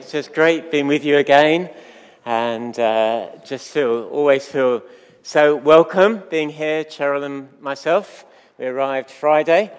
It's 0.00 0.12
just 0.12 0.32
great 0.32 0.70
being 0.70 0.86
with 0.86 1.04
you 1.04 1.18
again, 1.18 1.68
and 2.24 2.76
uh, 2.80 3.28
just 3.44 3.70
feel 3.70 4.04
always 4.04 4.46
feel 4.46 4.82
so 5.22 5.54
welcome 5.54 6.22
being 6.30 6.48
here. 6.48 6.84
Cheryl 6.84 7.22
and 7.22 7.50
myself, 7.60 8.24
we 8.58 8.64
arrived 8.64 9.10
Friday, 9.10 9.70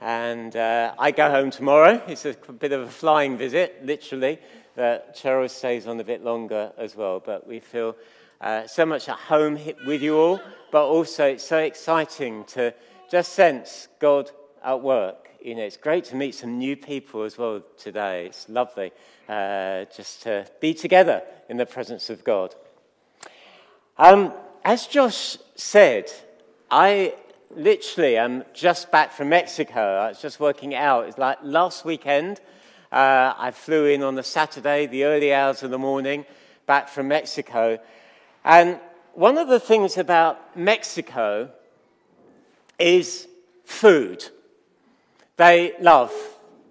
and 0.00 0.56
uh, 0.56 0.92
I 0.98 1.12
go 1.12 1.30
home 1.30 1.52
tomorrow. 1.52 2.02
It's 2.08 2.24
a 2.24 2.32
bit 2.32 2.72
of 2.72 2.80
a 2.80 2.90
flying 2.90 3.38
visit, 3.38 3.78
literally. 3.84 4.40
But 4.74 5.14
Cheryl 5.14 5.48
stays 5.48 5.86
on 5.86 6.00
a 6.00 6.04
bit 6.04 6.24
longer 6.24 6.72
as 6.76 6.96
well. 6.96 7.22
But 7.24 7.46
we 7.46 7.60
feel 7.60 7.94
uh, 8.40 8.66
so 8.66 8.84
much 8.84 9.08
at 9.08 9.18
home 9.18 9.56
with 9.86 10.02
you 10.02 10.18
all, 10.18 10.40
but 10.72 10.84
also 10.84 11.26
it's 11.26 11.46
so 11.46 11.58
exciting 11.58 12.42
to 12.46 12.74
just 13.08 13.34
sense 13.34 13.86
God 14.00 14.32
at 14.64 14.82
work 14.82 15.29
you 15.42 15.54
know, 15.54 15.62
it's 15.62 15.76
great 15.76 16.04
to 16.04 16.16
meet 16.16 16.34
some 16.34 16.58
new 16.58 16.76
people 16.76 17.22
as 17.22 17.38
well 17.38 17.62
today. 17.78 18.26
It's 18.26 18.48
lovely 18.48 18.92
uh, 19.28 19.86
just 19.94 20.22
to 20.22 20.46
be 20.60 20.74
together 20.74 21.22
in 21.48 21.56
the 21.56 21.66
presence 21.66 22.10
of 22.10 22.24
God. 22.24 22.54
Um, 23.98 24.32
as 24.64 24.86
Josh 24.86 25.38
said, 25.56 26.10
I 26.70 27.14
literally 27.54 28.16
am 28.16 28.44
just 28.52 28.90
back 28.90 29.12
from 29.12 29.30
Mexico. 29.30 29.98
I 29.98 30.08
was 30.08 30.20
just 30.20 30.40
working 30.40 30.74
out. 30.74 31.08
It's 31.08 31.18
like 31.18 31.38
last 31.42 31.84
weekend. 31.84 32.40
Uh, 32.92 33.34
I 33.36 33.50
flew 33.52 33.86
in 33.86 34.02
on 34.02 34.14
the 34.14 34.22
Saturday, 34.22 34.86
the 34.86 35.04
early 35.04 35.32
hours 35.32 35.62
of 35.62 35.70
the 35.70 35.78
morning, 35.78 36.26
back 36.66 36.88
from 36.88 37.08
Mexico. 37.08 37.78
And 38.44 38.78
one 39.14 39.38
of 39.38 39.48
the 39.48 39.60
things 39.60 39.96
about 39.96 40.56
Mexico 40.56 41.50
is 42.78 43.28
food. 43.64 44.28
They 45.40 45.72
love 45.80 46.12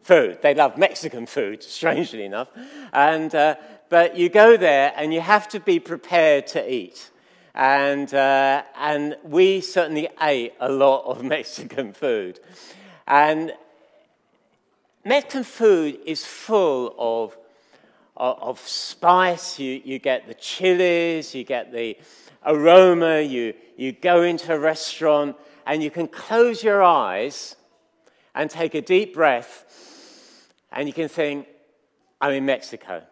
food. 0.04 0.44
They 0.44 0.54
love 0.54 0.78
Mexican 0.78 1.26
food, 1.26 1.64
strangely 1.80 2.24
enough. 2.24 2.50
And, 2.94 3.34
uh, 3.34 3.56
but 3.90 4.16
you 4.16 4.30
go 4.30 4.58
there 4.58 4.94
and 4.96 5.12
you 5.12 5.22
have 5.22 5.50
to 5.50 5.60
be 5.60 5.80
prepared 5.80 6.46
to 6.50 6.72
eat. 6.72 7.10
And, 7.56 8.14
uh, 8.14 8.62
and 8.78 9.18
we 9.24 9.62
certainly 9.62 10.08
ate 10.22 10.54
a 10.60 10.72
lot 10.72 11.06
of 11.06 11.24
Mexican 11.36 11.94
food. 11.94 12.42
And 13.08 13.54
Mexican 15.04 15.46
food 15.46 15.98
is 16.06 16.24
full 16.24 16.94
of, 17.00 17.36
of, 18.16 18.38
of 18.40 18.60
spice. 18.60 19.58
You, 19.58 19.82
you 19.84 19.98
get 19.98 20.28
the 20.28 20.36
chilies, 20.36 21.34
you 21.34 21.44
get 21.44 21.72
the 21.72 21.98
aroma. 22.46 23.22
You, 23.22 23.56
you 23.78 23.94
go 23.94 24.22
into 24.22 24.54
a 24.54 24.60
restaurant 24.60 25.38
and 25.66 25.82
you 25.82 25.90
can 25.90 26.08
close 26.08 26.64
your 26.64 26.84
eyes 26.84 27.56
and 28.36 28.50
take 28.50 28.76
a 28.76 28.82
deep 28.82 29.14
breath, 29.14 29.66
and 30.72 30.88
you 30.88 30.94
can 30.94 31.10
think, 31.10 31.48
I'm 32.22 32.34
in 32.34 32.46
Mexico. 32.46 33.04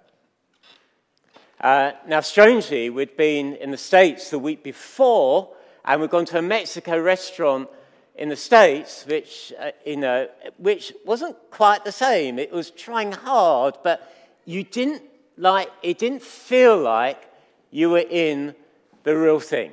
Uh, 1.60 1.92
now, 2.08 2.20
strangely, 2.20 2.90
we'd 2.90 3.18
been 3.18 3.56
in 3.56 3.72
the 3.72 3.78
States 3.78 4.30
the 4.30 4.38
week 4.38 4.64
before, 4.64 5.50
and 5.84 6.02
we'd 6.02 6.10
gone 6.12 6.26
to 6.26 6.38
a 6.38 6.42
Mexico 6.42 7.00
restaurant 7.00 7.68
in 8.16 8.30
the 8.30 8.36
States, 8.36 9.06
which, 9.08 9.54
uh, 9.60 9.72
you 9.86 9.98
know, 9.98 10.28
which 10.58 10.94
wasn't 11.06 11.36
quite 11.50 11.84
the 11.84 11.92
same. 11.92 12.38
It 12.38 12.52
was 12.52 12.70
trying 12.72 13.12
hard, 13.12 13.78
but 13.84 14.14
you 14.46 14.64
didn't 14.64 15.04
like, 15.38 15.70
it 15.84 15.98
didn't 15.98 16.22
feel 16.22 16.78
like 16.78 17.28
you 17.72 17.90
were 17.90 18.06
in 18.10 18.56
the 19.04 19.16
real 19.16 19.40
thing. 19.40 19.72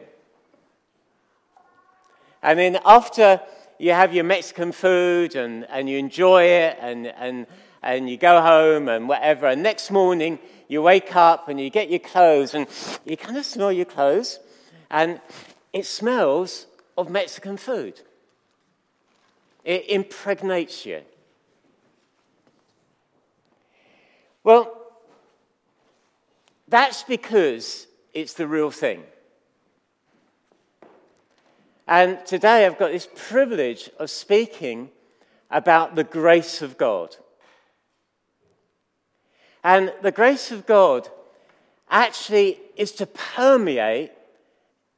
And 2.43 2.59
then 2.59 2.79
after 2.85 3.41
you 3.79 3.93
have 3.93 4.15
your 4.15 4.25
Mexican 4.25 4.73
food 4.73 5.35
and, 5.35 5.67
and 5.71 5.89
you 5.89 5.99
enjoy 5.99 6.45
it 6.45 6.79
and, 6.81 7.07
and, 7.07 7.47
and 7.83 8.09
you 8.09 8.17
go 8.17 8.41
home 8.41 8.89
and 8.89 9.09
whatever. 9.09 9.47
And 9.47 9.63
next 9.63 9.91
morning, 9.91 10.39
you 10.69 10.83
wake 10.83 11.15
up 11.17 11.49
and 11.49 11.61
you 11.61 11.71
get 11.71 11.91
your 11.91 11.99
clothes 11.99 12.55
and 12.55 12.67
you 13.05 13.17
kind 13.17 13.37
of 13.37 13.45
smell 13.45 13.73
your 13.73 13.85
clothes 13.85 14.39
and 14.91 15.21
it 15.73 15.87
smells 15.87 16.67
of 16.97 17.11
Mexican 17.11 17.57
food. 17.57 18.01
It 19.65 19.89
impregnates 19.89 20.87
you. 20.87 21.03
Well, 24.43 24.79
that's 26.69 27.03
because 27.03 27.87
it's 28.13 28.35
the 28.35 28.47
real 28.47 28.71
thing. 28.71 29.03
And 31.87 32.25
today 32.25 32.65
I've 32.65 32.79
got 32.79 32.93
this 32.93 33.09
privilege 33.15 33.91
of 33.99 34.11
speaking 34.11 34.91
about 35.51 35.95
the 35.95 36.05
grace 36.05 36.63
of 36.63 36.79
God. 36.79 37.17
And 39.63 39.93
the 40.03 40.13
grace 40.13 40.51
of 40.51 40.67
God 40.67 41.09
actually 41.91 42.61
is 42.77 42.93
to 42.93 43.07
permeate 43.07 44.13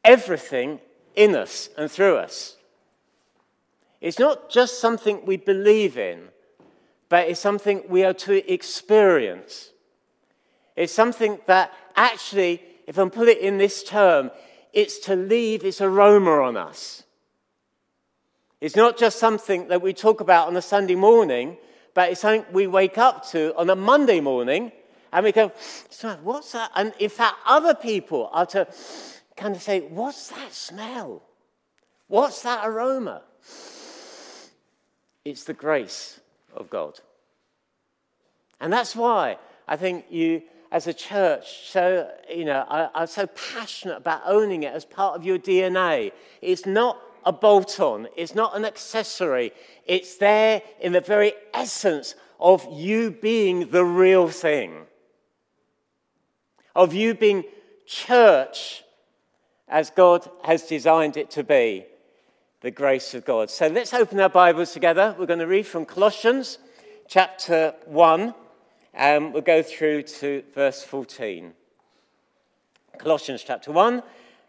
everything 0.04 0.80
in 1.14 1.34
us 1.34 1.68
and 1.76 1.90
through 1.90 2.16
us. 2.16 2.56
It's 4.00 4.18
not 4.18 4.50
just 4.50 4.80
something 4.80 5.24
we 5.24 5.36
believe 5.36 5.98
in, 5.98 6.28
but 7.08 7.28
it's 7.28 7.40
something 7.40 7.82
we 7.88 8.04
are 8.04 8.14
to 8.14 8.52
experience. 8.52 9.70
It's 10.76 10.92
something 10.92 11.40
that 11.46 11.72
actually, 11.96 12.62
if 12.86 12.98
I 12.98 13.08
put 13.08 13.28
it 13.28 13.38
in 13.38 13.58
this 13.58 13.82
term, 13.82 14.30
it's 14.76 14.98
to 14.98 15.16
leave 15.16 15.64
its 15.64 15.80
aroma 15.80 16.42
on 16.42 16.54
us. 16.58 17.02
It's 18.60 18.76
not 18.76 18.98
just 18.98 19.18
something 19.18 19.68
that 19.68 19.80
we 19.80 19.94
talk 19.94 20.20
about 20.20 20.48
on 20.48 20.56
a 20.56 20.60
Sunday 20.60 20.94
morning, 20.94 21.56
but 21.94 22.10
it's 22.10 22.20
something 22.20 22.44
we 22.52 22.66
wake 22.66 22.98
up 22.98 23.26
to 23.30 23.56
on 23.56 23.70
a 23.70 23.74
Monday 23.74 24.20
morning 24.20 24.72
and 25.14 25.24
we 25.24 25.32
go, 25.32 25.50
what's 26.22 26.52
that? 26.52 26.70
And 26.76 26.92
in 26.98 27.08
fact, 27.08 27.36
other 27.46 27.74
people 27.74 28.28
are 28.34 28.44
to 28.46 28.68
kind 29.34 29.56
of 29.56 29.62
say, 29.62 29.80
what's 29.80 30.28
that 30.28 30.52
smell? 30.52 31.22
What's 32.08 32.42
that 32.42 32.60
aroma? 32.66 33.22
It's 35.24 35.44
the 35.44 35.54
grace 35.54 36.20
of 36.54 36.68
God. 36.68 37.00
And 38.60 38.70
that's 38.70 38.94
why 38.94 39.38
I 39.66 39.76
think 39.76 40.04
you 40.10 40.42
as 40.70 40.86
a 40.86 40.94
church 40.94 41.68
so, 41.68 42.10
you 42.28 42.44
know, 42.44 42.64
I, 42.68 42.88
I'm 42.94 43.06
so 43.06 43.26
passionate 43.26 43.96
about 43.96 44.22
owning 44.26 44.62
it 44.62 44.72
as 44.72 44.84
part 44.84 45.16
of 45.16 45.24
your 45.24 45.38
DNA. 45.38 46.12
It's 46.42 46.66
not 46.66 47.00
a 47.24 47.32
bolt 47.32 47.80
on, 47.80 48.08
it's 48.16 48.34
not 48.34 48.56
an 48.56 48.64
accessory. 48.64 49.52
It's 49.84 50.16
there 50.16 50.62
in 50.80 50.92
the 50.92 51.00
very 51.00 51.32
essence 51.52 52.14
of 52.38 52.66
you 52.70 53.10
being 53.10 53.70
the 53.70 53.84
real 53.84 54.28
thing, 54.28 54.86
of 56.74 56.94
you 56.94 57.14
being 57.14 57.44
church 57.86 58.84
as 59.68 59.90
God 59.90 60.28
has 60.44 60.62
designed 60.62 61.16
it 61.16 61.30
to 61.30 61.42
be, 61.42 61.86
the 62.60 62.70
grace 62.70 63.14
of 63.14 63.24
God. 63.24 63.50
So 63.50 63.66
let's 63.66 63.92
open 63.92 64.20
our 64.20 64.28
Bibles 64.28 64.72
together. 64.72 65.14
We're 65.18 65.26
going 65.26 65.40
to 65.40 65.46
read 65.46 65.66
from 65.66 65.84
Colossians 65.84 66.58
chapter 67.08 67.74
1. 67.86 68.34
Um, 68.98 69.32
we'll 69.32 69.42
go 69.42 69.62
through 69.62 70.04
to 70.04 70.42
verse 70.54 70.82
14. 70.82 71.52
Colossians 72.96 73.44
chapter 73.46 73.70
1 73.70 74.02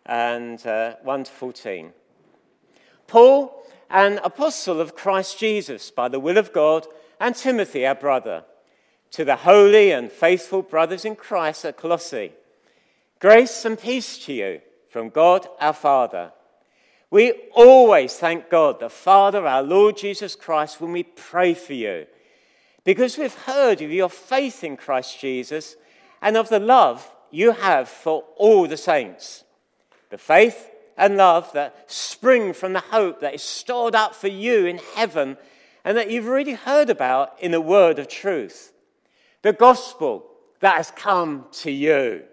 and 0.06 0.66
uh, 0.66 0.96
1 1.04 1.24
to 1.26 1.32
14. 1.32 1.92
Paul, 3.08 3.68
an 3.90 4.20
apostle 4.24 4.80
of 4.80 4.96
Christ 4.96 5.38
Jesus 5.38 5.92
by 5.92 6.08
the 6.08 6.22
will 6.22 6.38
of 6.38 6.54
God, 6.54 6.88
and 7.20 7.36
Timothy, 7.36 7.86
our 7.86 7.96
brother, 7.96 8.46
to 9.12 9.26
the 9.26 9.36
holy 9.36 9.92
and 9.92 10.10
faithful 10.10 10.62
brothers 10.62 11.04
in 11.04 11.18
Christ 11.18 11.66
at 11.66 11.76
Colossae. 11.76 12.32
Grace 13.20 13.66
and 13.66 13.78
peace 13.78 14.18
to 14.20 14.34
you 14.34 14.62
from 14.90 15.10
God 15.10 15.46
our 15.60 15.74
Father. 15.74 16.32
We 17.10 17.34
always 17.54 18.16
thank 18.16 18.50
God, 18.50 18.80
the 18.80 18.90
Father, 18.90 19.46
our 19.46 19.64
Lord 19.64 19.98
Jesus 19.98 20.38
Christ, 20.38 20.80
when 20.80 20.94
we 20.94 21.04
pray 21.04 21.54
for 21.54 21.74
you 21.74 22.08
because 22.88 23.18
we've 23.18 23.36
heard 23.36 23.82
of 23.82 23.92
your 23.92 24.08
faith 24.08 24.64
in 24.64 24.78
Christ 24.78 25.20
Jesus 25.20 25.76
and 26.22 26.38
of 26.38 26.48
the 26.48 26.58
love 26.58 27.14
you 27.30 27.52
have 27.52 27.90
for 27.90 28.24
all 28.38 28.66
the 28.66 28.78
saints. 28.78 29.44
The 30.10 30.18
faith 30.18 30.72
and 30.96 31.18
love 31.18 31.52
that 31.52 31.92
spring 31.92 32.54
from 32.54 32.72
the 32.72 32.80
hope 32.80 33.20
that 33.20 33.34
is 33.34 33.44
stored 33.44 33.94
up 33.94 34.16
for 34.16 34.30
you 34.30 34.66
in 34.66 34.80
heaven 34.96 35.36
and 35.84 35.98
that 35.98 36.10
you've 36.10 36.30
already 36.30 36.54
heard 36.54 36.90
about 36.90 37.38
in 37.42 37.52
the 37.52 37.60
word 37.60 38.00
of 38.00 38.08
truth. 38.08 38.72
The 39.42 39.52
gospel 39.52 40.26
that 40.62 40.78
has 40.78 40.92
come 40.92 41.48
to 41.64 41.72
you. 41.72 42.24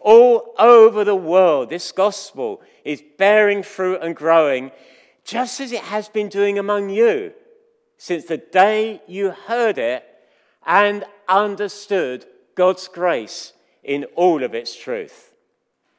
All 0.00 0.52
over 0.58 1.04
the 1.04 1.14
world, 1.14 1.70
this 1.70 1.92
gospel 1.92 2.60
is 2.84 3.04
bearing 3.18 3.62
fruit 3.62 4.00
and 4.02 4.16
growing 4.16 4.72
just 5.22 5.60
as 5.60 5.70
it 5.70 5.82
has 5.82 6.08
been 6.08 6.28
doing 6.28 6.58
among 6.58 6.90
you 6.90 7.34
since 8.02 8.24
the 8.24 8.38
day 8.38 9.02
you 9.06 9.30
heard 9.30 9.76
it 9.76 10.02
and 10.64 11.04
understood 11.28 12.24
God's 12.54 12.88
grace 12.88 13.52
in 13.84 14.04
all 14.16 14.42
of 14.42 14.54
its 14.54 14.74
truth. 14.74 15.34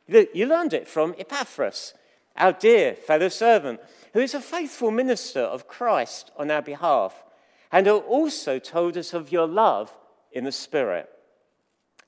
You 0.08 0.48
learned 0.48 0.74
it 0.74 0.88
from 0.88 1.14
Epaphras, 1.20 1.94
our 2.36 2.54
dear 2.54 2.96
fellow 2.96 3.30
servant, 3.30 3.82
who 4.14 4.20
is 4.20 4.34
a 4.34 4.42
faithful 4.42 4.90
minister 4.90 5.42
of 5.42 5.68
Christ 5.68 6.32
on 6.38 6.50
our 6.50 6.64
behalf, 6.64 7.24
and 7.72 7.86
who 7.86 7.98
also 7.98 8.58
told 8.58 8.98
us 8.98 9.14
of 9.14 9.32
your 9.32 9.46
love 9.48 9.96
in 10.32 10.46
the 10.46 10.52
Spirit. 10.52 11.08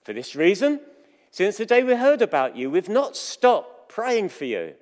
For 0.02 0.12
this 0.12 0.36
reason, 0.36 0.80
since 1.30 1.58
the 1.58 1.68
day 1.68 1.84
we 1.84 1.94
heard 1.94 2.24
about 2.24 2.58
you, 2.58 2.72
we've 2.72 2.90
not 2.90 3.16
stopped 3.16 3.90
praying 3.90 4.30
for 4.30 4.46
you 4.46 4.74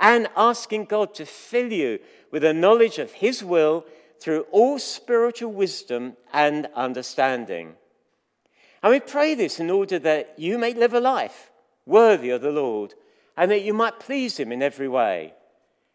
and 0.00 0.26
asking 0.36 0.86
God 0.86 1.14
to 1.14 1.26
fill 1.26 1.72
you 1.72 2.00
with 2.32 2.42
a 2.42 2.52
knowledge 2.52 2.98
of 2.98 3.12
His 3.12 3.44
will 3.44 3.84
through 4.20 4.46
all 4.50 4.78
spiritual 4.78 5.52
wisdom 5.52 6.16
and 6.32 6.68
understanding. 6.74 7.74
And 8.82 8.92
we 8.92 9.00
pray 9.00 9.34
this 9.34 9.60
in 9.60 9.70
order 9.70 9.98
that 9.98 10.34
you 10.38 10.58
may 10.58 10.72
live 10.74 10.94
a 10.94 11.00
life 11.00 11.50
worthy 11.86 12.30
of 12.30 12.42
the 12.42 12.52
Lord 12.52 12.94
and 13.36 13.50
that 13.50 13.62
you 13.62 13.72
might 13.72 14.00
please 14.00 14.36
Him 14.36 14.52
in 14.52 14.62
every 14.62 14.88
way, 14.88 15.32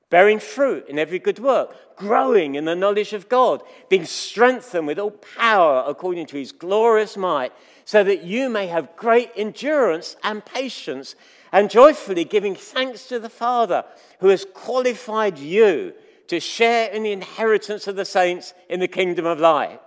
bearing 0.10 0.40
fruit 0.40 0.88
in 0.88 0.98
every 0.98 1.20
good 1.20 1.40
work, 1.40 1.96
growing 1.96 2.56
in 2.56 2.66
the 2.66 2.76
knowledge 2.76 3.14
of 3.14 3.30
God, 3.30 3.62
being 3.90 4.06
strengthened 4.06 4.88
with 4.88 5.00
all 5.00 5.12
power 5.12 5.84
according 5.88 6.26
to 6.28 6.38
His 6.38 6.52
glorious 6.52 7.18
might, 7.18 7.52
so 7.86 8.04
that 8.04 8.24
you 8.24 8.50
may 8.50 8.68
have 8.68 8.96
great 8.96 9.32
endurance 9.36 10.16
and 10.24 10.46
patience, 10.46 11.16
and 11.52 11.70
joyfully 11.70 12.24
giving 12.24 12.56
thanks 12.56 13.08
to 13.08 13.20
the 13.20 13.30
Father 13.30 13.84
who 14.20 14.30
has 14.30 14.46
qualified 14.54 15.38
you 15.38 15.94
to 16.28 16.40
share 16.40 16.90
in 16.90 17.04
the 17.04 17.12
inheritance 17.12 17.88
of 17.88 17.96
the 17.96 18.06
saints 18.06 18.54
in 18.70 18.80
the 18.80 18.88
kingdom 18.88 19.26
of 19.26 19.40
light. 19.40 19.80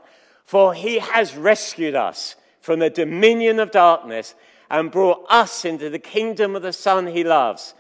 For 0.44 0.75
he 0.75 0.99
has 0.99 1.37
rescued 1.37 1.94
us 1.94 2.37
from 2.61 2.79
the 2.79 2.91
dominion 2.91 3.59
of 3.59 3.71
darkness 3.71 4.35
and 4.71 4.91
brought 4.91 5.25
us 5.29 5.65
into 5.65 5.91
the 5.91 5.99
kingdom 5.99 6.56
of 6.56 6.62
the 6.62 6.73
Son 6.73 7.06
he 7.06 7.25
loves. 7.25 7.75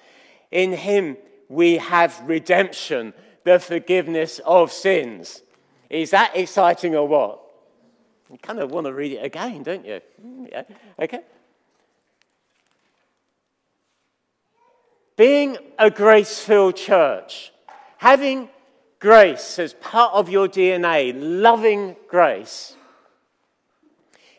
In 0.50 0.72
him 0.72 1.16
we 1.48 1.78
have 1.78 2.20
redemption, 2.24 3.14
the 3.44 3.58
forgiveness 3.58 4.40
of 4.44 4.72
sins. 4.72 5.42
Is 5.90 6.10
that 6.10 6.36
exciting 6.36 6.96
or 6.96 7.06
what? 7.06 7.40
You 8.30 8.38
kind 8.38 8.58
of 8.58 8.72
want 8.72 8.86
to 8.86 8.92
read 8.92 9.12
it 9.12 9.24
again, 9.24 9.62
don't 9.62 9.84
you? 9.84 10.00
Mm, 10.24 10.50
yeah. 10.50 10.62
Okay. 10.98 11.20
Being 15.16 15.56
a 15.78 15.90
grace 15.90 16.40
filled 16.40 16.76
church, 16.76 17.52
having 17.98 18.48
grace 18.98 19.58
as 19.58 19.74
part 19.74 20.12
of 20.14 20.28
your 20.28 20.48
DNA, 20.48 21.12
loving 21.14 21.96
grace, 22.08 22.76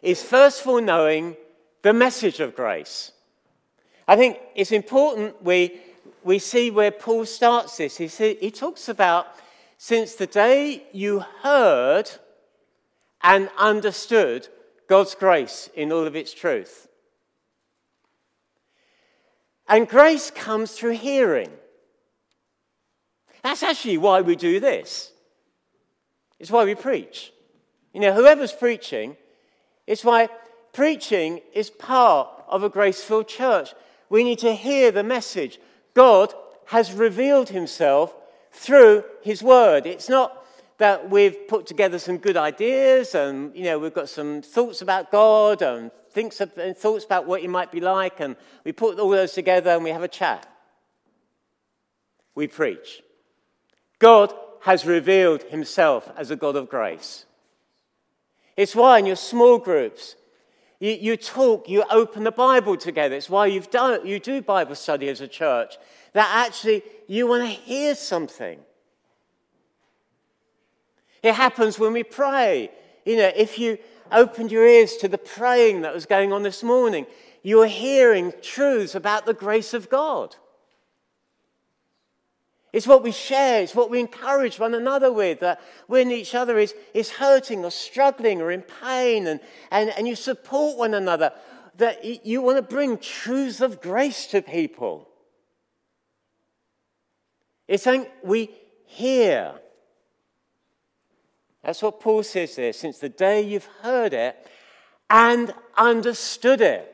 is 0.01 0.23
first 0.23 0.61
of 0.61 0.67
all 0.67 0.81
knowing 0.81 1.35
the 1.81 1.93
message 1.93 2.39
of 2.39 2.55
grace. 2.55 3.11
I 4.07 4.15
think 4.15 4.39
it's 4.55 4.71
important 4.71 5.43
we, 5.43 5.79
we 6.23 6.39
see 6.39 6.71
where 6.71 6.91
Paul 6.91 7.25
starts 7.25 7.77
this. 7.77 7.97
He, 7.97 8.07
see, 8.07 8.37
he 8.39 8.51
talks 8.51 8.87
about 8.89 9.27
since 9.77 10.15
the 10.15 10.27
day 10.27 10.83
you 10.91 11.19
heard 11.41 12.09
and 13.21 13.49
understood 13.57 14.47
God's 14.87 15.15
grace 15.15 15.69
in 15.75 15.91
all 15.91 16.05
of 16.05 16.15
its 16.15 16.33
truth. 16.33 16.87
And 19.67 19.87
grace 19.87 20.31
comes 20.31 20.71
through 20.71 20.93
hearing. 20.93 21.51
That's 23.43 23.63
actually 23.63 23.97
why 23.97 24.21
we 24.21 24.35
do 24.35 24.59
this. 24.59 25.11
It's 26.39 26.51
why 26.51 26.65
we 26.65 26.75
preach. 26.75 27.31
You 27.93 28.01
know, 28.01 28.13
whoever's 28.13 28.53
preaching, 28.53 29.17
it's 29.87 30.03
why 30.03 30.29
preaching 30.73 31.41
is 31.53 31.69
part 31.69 32.29
of 32.47 32.63
a 32.63 32.69
grace 32.69 33.03
filled 33.03 33.27
church. 33.27 33.73
We 34.09 34.23
need 34.23 34.39
to 34.39 34.53
hear 34.53 34.91
the 34.91 35.03
message. 35.03 35.59
God 35.93 36.33
has 36.67 36.93
revealed 36.93 37.49
himself 37.49 38.15
through 38.51 39.03
his 39.21 39.41
word. 39.41 39.85
It's 39.85 40.09
not 40.09 40.45
that 40.77 41.09
we've 41.09 41.47
put 41.47 41.65
together 41.65 41.97
some 41.97 42.17
good 42.17 42.37
ideas 42.37 43.15
and, 43.15 43.55
you 43.55 43.63
know, 43.63 43.79
we've 43.79 43.93
got 43.93 44.09
some 44.09 44.41
thoughts 44.41 44.81
about 44.81 45.11
God 45.11 45.61
and 45.61 45.91
thinks 46.11 46.39
and 46.39 46.77
thoughts 46.77 47.03
about 47.03 47.25
what 47.25 47.41
he 47.41 47.47
might 47.47 47.71
be 47.71 47.79
like, 47.79 48.19
and 48.19 48.35
we 48.63 48.71
put 48.71 48.99
all 48.99 49.09
those 49.09 49.33
together 49.33 49.71
and 49.71 49.83
we 49.83 49.89
have 49.89 50.03
a 50.03 50.07
chat. 50.07 50.47
We 52.35 52.47
preach. 52.47 53.01
God 53.99 54.33
has 54.61 54.85
revealed 54.85 55.43
himself 55.43 56.11
as 56.17 56.31
a 56.31 56.35
God 56.35 56.55
of 56.55 56.69
grace. 56.69 57.25
It's 58.55 58.75
why 58.75 58.99
in 58.99 59.05
your 59.05 59.15
small 59.15 59.59
groups, 59.59 60.15
you, 60.79 60.91
you, 60.91 61.17
talk, 61.17 61.69
you 61.69 61.83
open 61.89 62.23
the 62.23 62.31
Bible 62.31 62.77
together. 62.77 63.15
It's 63.15 63.29
why 63.29 63.47
you've 63.47 63.71
done, 63.71 64.05
you 64.05 64.19
do 64.19 64.41
Bible 64.41 64.75
study 64.75 65.09
as 65.09 65.21
a 65.21 65.27
church, 65.27 65.77
that 66.13 66.29
actually 66.47 66.83
you 67.07 67.27
want 67.27 67.43
to 67.43 67.49
hear 67.49 67.95
something. 67.95 68.59
It 71.23 71.33
happens 71.33 71.79
when 71.79 71.93
we 71.93 72.03
pray. 72.03 72.71
You 73.05 73.17
know, 73.17 73.31
if 73.35 73.57
you 73.57 73.77
opened 74.11 74.51
your 74.51 74.65
ears 74.65 74.97
to 74.97 75.07
the 75.07 75.17
praying 75.17 75.81
that 75.81 75.93
was 75.93 76.05
going 76.05 76.31
on 76.31 76.43
this 76.43 76.63
morning, 76.63 77.05
you 77.43 77.57
were 77.57 77.67
hearing 77.67 78.33
truths 78.41 78.95
about 78.95 79.25
the 79.25 79.33
grace 79.33 79.73
of 79.73 79.89
God. 79.89 80.35
It's 82.73 82.85
what 82.85 83.01
we 83.01 83.11
share, 83.11 83.61
it's 83.61 83.73
what 83.73 83.89
we 83.89 83.99
encourage 83.99 84.59
one 84.59 84.73
another 84.73 85.11
with. 85.11 85.39
That 85.39 85.61
when 85.87 86.11
each 86.11 86.35
other 86.35 86.57
is, 86.57 86.73
is 86.93 87.09
hurting 87.11 87.63
or 87.63 87.71
struggling 87.71 88.41
or 88.41 88.51
in 88.51 88.61
pain, 88.61 89.27
and, 89.27 89.39
and, 89.71 89.89
and 89.91 90.07
you 90.07 90.15
support 90.15 90.77
one 90.77 90.93
another, 90.93 91.31
that 91.77 92.25
you 92.25 92.41
want 92.41 92.57
to 92.57 92.61
bring 92.61 92.97
truths 92.97 93.61
of 93.61 93.81
grace 93.81 94.27
to 94.27 94.41
people. 94.41 95.07
It's 97.67 97.83
something 97.83 98.09
we 98.23 98.49
hear. 98.85 99.53
That's 101.63 101.81
what 101.81 101.99
Paul 101.99 102.23
says 102.23 102.55
there. 102.55 102.73
Since 102.73 102.99
the 102.99 103.09
day 103.09 103.41
you've 103.41 103.69
heard 103.81 104.13
it 104.13 104.35
and 105.09 105.53
understood 105.77 106.61
it. 106.61 106.93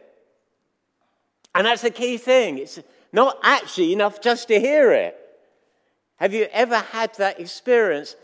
And 1.55 1.65
that's 1.67 1.83
the 1.83 1.91
key 1.91 2.17
thing. 2.17 2.57
It's 2.57 2.79
not 3.11 3.37
actually 3.43 3.93
enough 3.93 4.21
just 4.21 4.47
to 4.47 4.59
hear 4.59 4.91
it. 4.91 5.19
Have 6.17 6.33
you 6.33 6.47
ever 6.51 6.77
had 6.77 7.13
that 7.15 7.39
experience 7.39 8.15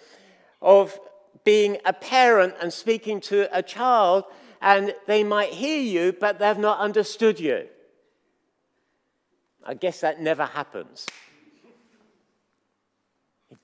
of 0.62 1.00
being 1.44 1.77
a 1.86 1.94
parent 1.94 2.56
and 2.62 2.71
speaking 2.71 3.19
to 3.21 3.47
a 3.57 3.63
child 3.63 4.25
and 4.62 4.94
they 5.07 5.24
might 5.24 5.50
hear 5.50 5.81
you, 5.81 6.13
but 6.13 6.39
they've 6.39 6.57
not 6.57 6.80
understood 6.80 7.39
you? 7.39 7.68
I 9.65 9.74
guess 9.74 10.01
that 10.01 10.21
never 10.21 10.45
happens. 10.45 11.06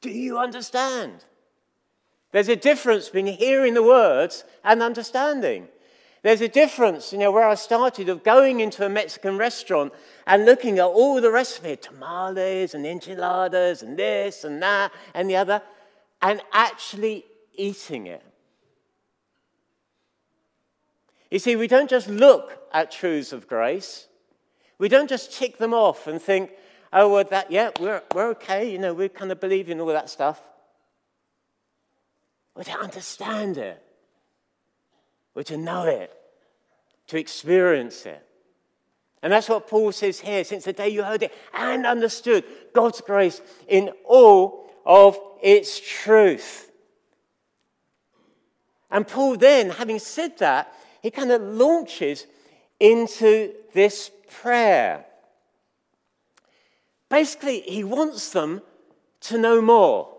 Do 0.01 0.09
you 0.09 0.37
understand? 0.37 1.23
There's 2.31 2.49
a 2.49 2.55
difference 2.55 3.05
between 3.05 3.27
hearing 3.37 3.73
the 3.73 3.83
words 3.83 4.43
and 4.63 4.83
understanding. 4.83 5.67
There's 6.25 6.41
a 6.41 6.47
difference, 6.47 7.13
you 7.13 7.19
know, 7.19 7.29
where 7.29 7.47
I 7.47 7.53
started 7.53 8.09
of 8.09 8.23
going 8.23 8.59
into 8.59 8.83
a 8.83 8.89
Mexican 8.89 9.37
restaurant 9.37 9.93
and 10.25 10.43
looking 10.43 10.79
at 10.79 10.85
all 10.85 11.21
the 11.21 11.29
it 11.29 11.83
tamales 11.83 12.73
and 12.73 12.83
enchiladas 12.83 13.83
and 13.83 13.95
this 13.95 14.43
and 14.43 14.59
that 14.63 14.91
and 15.13 15.29
the 15.29 15.35
other 15.35 15.61
and 16.23 16.41
actually 16.51 17.25
eating 17.53 18.07
it. 18.07 18.23
You 21.29 21.37
see, 21.37 21.55
we 21.55 21.67
don't 21.67 21.91
just 21.91 22.09
look 22.09 22.57
at 22.73 22.89
truths 22.89 23.31
of 23.31 23.47
grace, 23.47 24.07
we 24.79 24.89
don't 24.89 25.07
just 25.07 25.31
tick 25.31 25.59
them 25.59 25.75
off 25.75 26.07
and 26.07 26.19
think, 26.19 26.53
oh, 26.91 27.07
well, 27.07 27.23
that, 27.25 27.51
yeah, 27.51 27.69
we're, 27.79 28.01
we're 28.15 28.29
okay, 28.29 28.71
you 28.71 28.79
know, 28.79 28.95
we 28.95 29.09
kind 29.09 29.31
of 29.31 29.39
believe 29.39 29.69
in 29.69 29.79
all 29.79 29.85
that 29.89 30.09
stuff. 30.09 30.41
We 32.55 32.63
don't 32.63 32.81
understand 32.81 33.59
it, 33.59 33.84
to 35.43 35.57
know 35.57 35.85
it, 35.85 36.11
to 37.07 37.17
experience 37.17 38.05
it. 38.05 38.25
And 39.21 39.33
that's 39.33 39.49
what 39.49 39.67
Paul 39.67 39.91
says 39.91 40.19
here 40.19 40.43
since 40.43 40.65
the 40.65 40.73
day 40.73 40.89
you 40.89 41.03
heard 41.03 41.23
it 41.23 41.33
and 41.53 41.85
understood 41.85 42.43
God's 42.73 43.01
grace 43.01 43.41
in 43.67 43.89
all 44.05 44.69
of 44.85 45.17
its 45.41 45.79
truth. 45.79 46.71
And 48.91 49.07
Paul, 49.07 49.35
then, 49.35 49.71
having 49.71 49.99
said 49.99 50.37
that, 50.37 50.71
he 51.01 51.11
kind 51.11 51.31
of 51.31 51.41
launches 51.41 52.27
into 52.79 53.53
this 53.73 54.11
prayer. 54.29 55.05
Basically, 57.09 57.61
he 57.61 57.83
wants 57.83 58.29
them 58.29 58.61
to 59.21 59.37
know 59.37 59.61
more. 59.61 60.14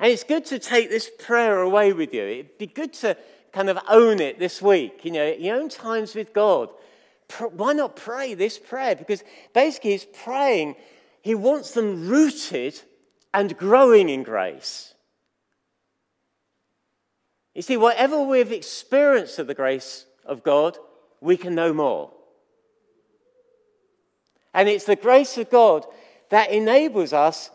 And 0.00 0.10
it's 0.10 0.24
good 0.24 0.46
to 0.46 0.58
take 0.58 0.88
this 0.88 1.10
prayer 1.18 1.60
away 1.60 1.92
with 1.92 2.14
you. 2.14 2.22
It'd 2.22 2.58
be 2.58 2.66
good 2.66 2.94
to 2.94 3.18
kind 3.52 3.68
of 3.68 3.78
own 3.86 4.18
it 4.18 4.38
this 4.38 4.62
week. 4.62 5.04
You 5.04 5.10
know, 5.10 5.26
your 5.26 5.56
own 5.56 5.68
times 5.68 6.14
with 6.14 6.32
God. 6.32 6.70
Why 7.52 7.74
not 7.74 7.96
pray 7.96 8.32
this 8.32 8.58
prayer? 8.58 8.96
Because 8.96 9.22
basically, 9.52 9.92
he's 9.92 10.06
praying, 10.06 10.76
he 11.20 11.34
wants 11.34 11.72
them 11.72 12.08
rooted 12.08 12.80
and 13.34 13.56
growing 13.56 14.08
in 14.08 14.22
grace. 14.22 14.94
You 17.54 17.62
see, 17.62 17.76
whatever 17.76 18.22
we've 18.22 18.52
experienced 18.52 19.38
of 19.38 19.46
the 19.48 19.54
grace 19.54 20.06
of 20.24 20.42
God, 20.42 20.78
we 21.20 21.36
can 21.36 21.54
know 21.54 21.74
more. 21.74 22.10
And 24.54 24.68
it's 24.68 24.86
the 24.86 24.96
grace 24.96 25.36
of 25.36 25.50
God 25.50 25.84
that 26.30 26.50
enables 26.50 27.12
us 27.12 27.50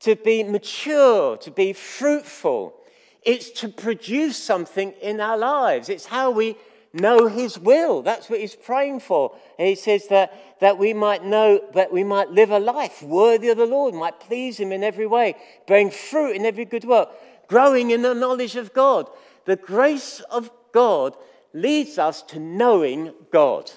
to 0.00 0.16
be 0.16 0.42
mature, 0.42 1.36
to 1.38 1.50
be 1.50 1.72
fruitful. 1.72 2.74
It's 3.22 3.50
to 3.60 3.68
produce 3.68 4.36
something 4.36 4.92
in 5.02 5.20
our 5.20 5.36
lives. 5.36 5.88
It's 5.88 6.06
how 6.06 6.30
we 6.30 6.56
know 6.92 7.26
his 7.26 7.58
will. 7.58 8.02
That's 8.02 8.30
what 8.30 8.40
he's 8.40 8.54
praying 8.54 9.00
for. 9.00 9.36
And 9.58 9.68
he 9.68 9.74
says 9.74 10.08
that, 10.08 10.60
that 10.60 10.78
we 10.78 10.94
might 10.94 11.24
know, 11.24 11.60
that 11.74 11.92
we 11.92 12.04
might 12.04 12.30
live 12.30 12.50
a 12.50 12.58
life 12.58 13.02
worthy 13.02 13.48
of 13.48 13.58
the 13.58 13.66
Lord, 13.66 13.94
might 13.94 14.20
please 14.20 14.58
him 14.58 14.72
in 14.72 14.84
every 14.84 15.06
way, 15.06 15.36
bearing 15.66 15.90
fruit 15.90 16.36
in 16.36 16.46
every 16.46 16.64
good 16.64 16.84
work, 16.84 17.10
growing 17.48 17.90
in 17.90 18.02
the 18.02 18.14
knowledge 18.14 18.56
of 18.56 18.72
God. 18.72 19.08
The 19.44 19.56
grace 19.56 20.20
of 20.30 20.50
God 20.72 21.16
leads 21.52 21.98
us 21.98 22.22
to 22.22 22.38
knowing 22.38 23.12
God. 23.30 23.70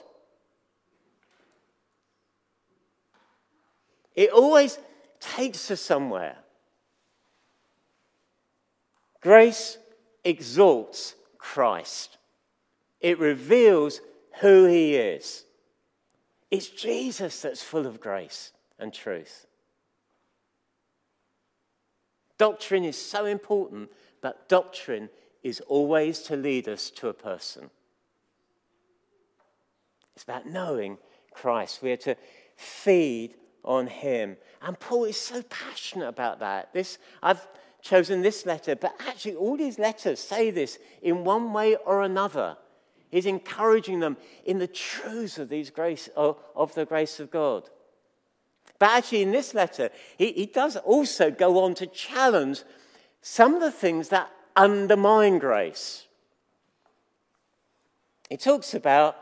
It 4.16 4.32
always 4.32 4.78
takes 5.20 5.70
us 5.72 5.82
somewhere. 5.82 6.38
Grace 9.22 9.78
exalts 10.24 11.16
Christ, 11.38 12.18
it 13.02 13.18
reveals 13.20 14.02
who 14.42 14.66
he 14.66 14.96
is. 14.96 15.46
It's 16.52 16.68
Jesus 16.68 17.42
that's 17.42 17.62
full 17.62 17.86
of 17.86 18.00
grace 18.00 18.52
and 18.80 18.94
truth. 18.94 19.46
Doctrine 22.38 22.84
is 22.84 22.98
so 22.98 23.26
important, 23.26 23.90
but 24.22 24.50
doctrine 24.50 25.10
is 25.44 25.60
always 25.62 26.22
to 26.24 26.36
lead 26.36 26.68
us 26.68 26.90
to 26.92 27.08
a 27.08 27.14
person. 27.14 27.70
It's 30.16 30.24
about 30.24 30.48
knowing 30.48 30.98
Christ. 31.32 31.82
We 31.82 31.92
are 31.92 31.98
to 31.98 32.16
feed 32.56 33.36
on 33.64 33.88
him. 33.88 34.38
And 34.62 34.80
Paul 34.80 35.06
is 35.06 35.18
so 35.18 35.42
passionate 35.44 36.08
about 36.08 36.40
that. 36.40 36.74
This, 36.74 36.98
I've 37.22 37.46
chosen 37.82 38.22
this 38.22 38.46
letter, 38.46 38.76
but 38.76 38.96
actually, 39.08 39.36
all 39.36 39.58
these 39.58 39.80
letters 39.80 40.20
say 40.20 40.52
this 40.52 40.80
in 41.02 41.24
one 41.24 41.54
way 41.54 41.76
or 41.86 42.04
another. 42.04 42.58
He's 43.10 43.26
encouraging 43.26 44.00
them 44.00 44.18
in 44.46 44.60
the 44.60 44.68
truths 44.68 45.40
of, 45.40 45.50
these 45.50 45.70
grace, 45.70 46.10
of, 46.16 46.38
of 46.56 46.74
the 46.76 46.86
grace 46.86 47.20
of 47.20 47.32
God. 47.32 47.70
But 48.78 48.92
actually, 48.92 49.24
in 49.24 49.32
this 49.32 49.54
letter, 49.54 49.90
he, 50.18 50.32
he 50.32 50.46
does 50.46 50.78
also 50.78 51.32
go 51.32 51.64
on 51.64 51.74
to 51.76 51.88
challenge 51.88 52.64
some 53.22 53.56
of 53.56 53.62
the 53.62 53.72
things 53.72 54.10
that 54.10 54.32
undermine 54.56 55.40
grace. 55.40 56.06
He 58.30 58.38
talks 58.38 58.74
about 58.74 59.18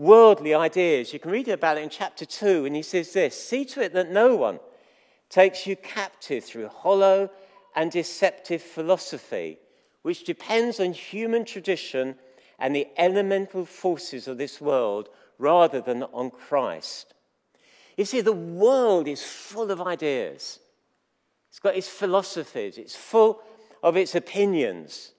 worldly 0.00 0.54
ideas. 0.54 1.12
You 1.12 1.18
can 1.18 1.30
read 1.30 1.46
about 1.48 1.76
it 1.76 1.82
in 1.82 1.90
chapter 1.90 2.24
2, 2.24 2.64
and 2.64 2.74
he 2.74 2.82
says 2.82 3.12
this 3.12 3.40
See 3.40 3.64
to 3.66 3.82
it 3.82 3.92
that 3.92 4.10
no 4.10 4.34
one 4.34 4.58
takes 5.28 5.66
you 5.66 5.76
captive 5.76 6.42
through 6.42 6.68
hollow 6.68 7.30
and 7.76 7.92
deceptive 7.92 8.62
philosophy, 8.62 9.58
which 10.02 10.24
depends 10.24 10.80
on 10.80 10.92
human 10.92 11.44
tradition 11.44 12.16
and 12.58 12.74
the 12.74 12.88
elemental 12.96 13.64
forces 13.64 14.26
of 14.26 14.38
this 14.38 14.60
world 14.60 15.08
rather 15.38 15.80
than 15.80 16.02
on 16.02 16.30
Christ. 16.30 17.14
You 17.96 18.06
see, 18.06 18.22
the 18.22 18.32
world 18.32 19.06
is 19.06 19.22
full 19.22 19.70
of 19.70 19.80
ideas. 19.80 20.58
It's 21.50 21.58
got 21.58 21.76
its 21.76 21.88
philosophies, 21.88 22.78
it's 22.78 22.96
full 22.96 23.42
of 23.82 23.96
its 23.96 24.14
opinions. 24.14 25.12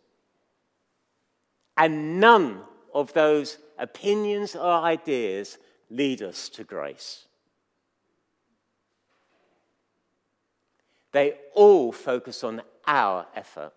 And 1.77 2.19
none 2.19 2.61
of 2.93 3.13
those 3.13 3.57
opinions 3.81 4.55
or 4.55 4.71
ideas 4.71 5.57
lead 5.89 6.21
us 6.21 6.47
to 6.49 6.63
grace. 6.63 7.25
They 11.11 11.33
all 11.53 11.91
focus 11.91 12.43
on 12.43 12.61
our 12.87 13.27
effort. 13.35 13.73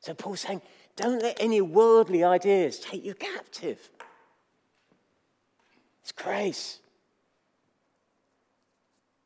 So 0.00 0.14
Paul's 0.14 0.40
saying, 0.40 0.62
don't 0.96 1.22
let 1.22 1.36
any 1.40 1.60
worldly 1.60 2.24
ideas 2.24 2.78
take 2.78 3.04
you 3.04 3.14
captive. 3.14 3.90
It's 6.02 6.12
grace. 6.12 6.80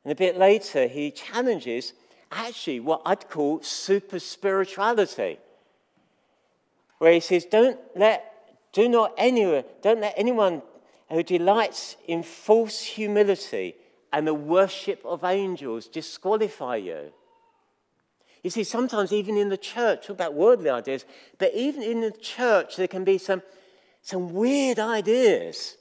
And 0.04 0.12
a 0.12 0.16
bit 0.16 0.36
later, 0.36 0.86
he 0.86 1.10
challenges 1.10 1.94
actually 2.30 2.80
what 2.80 3.02
I'd 3.06 3.28
call 3.28 3.62
super 3.62 4.18
spirituality, 4.18 5.38
where 6.98 7.12
he 7.12 7.20
says, 7.20 7.44
Don't 7.44 7.78
let, 7.94 8.32
do 8.72 8.88
not 8.88 9.12
anyone, 9.16 9.64
don't 9.82 10.00
let 10.00 10.14
anyone 10.16 10.62
who 11.10 11.22
delights 11.22 11.96
in 12.06 12.22
false 12.22 12.80
humility 12.80 13.76
and 14.12 14.26
the 14.26 14.34
worship 14.34 15.00
of 15.04 15.24
angels 15.24 15.88
disqualify 15.88 16.76
you. 16.76 17.12
You 18.42 18.50
see, 18.50 18.64
sometimes 18.64 19.12
even 19.12 19.36
in 19.36 19.48
the 19.48 19.56
church, 19.56 20.06
talk 20.06 20.16
about 20.16 20.34
worldly 20.34 20.70
ideas, 20.70 21.04
but 21.38 21.52
even 21.54 21.82
in 21.82 22.00
the 22.00 22.12
church, 22.12 22.76
there 22.76 22.88
can 22.88 23.04
be 23.04 23.18
some, 23.18 23.42
some 24.02 24.32
weird 24.32 24.78
ideas 24.78 25.76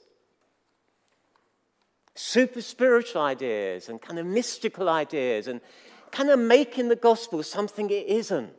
super 2.16 2.62
spiritual 2.62 3.22
ideas 3.22 3.90
and 3.90 4.02
kind 4.02 4.20
of 4.20 4.26
mystical 4.26 4.90
ideas 4.90 5.48
and 5.48 5.62
kind 6.12 6.30
of 6.30 6.40
making 6.40 6.90
the 6.90 6.96
gospel 6.96 7.42
something 7.42 7.90
it 7.90 8.08
isn't. 8.08 8.52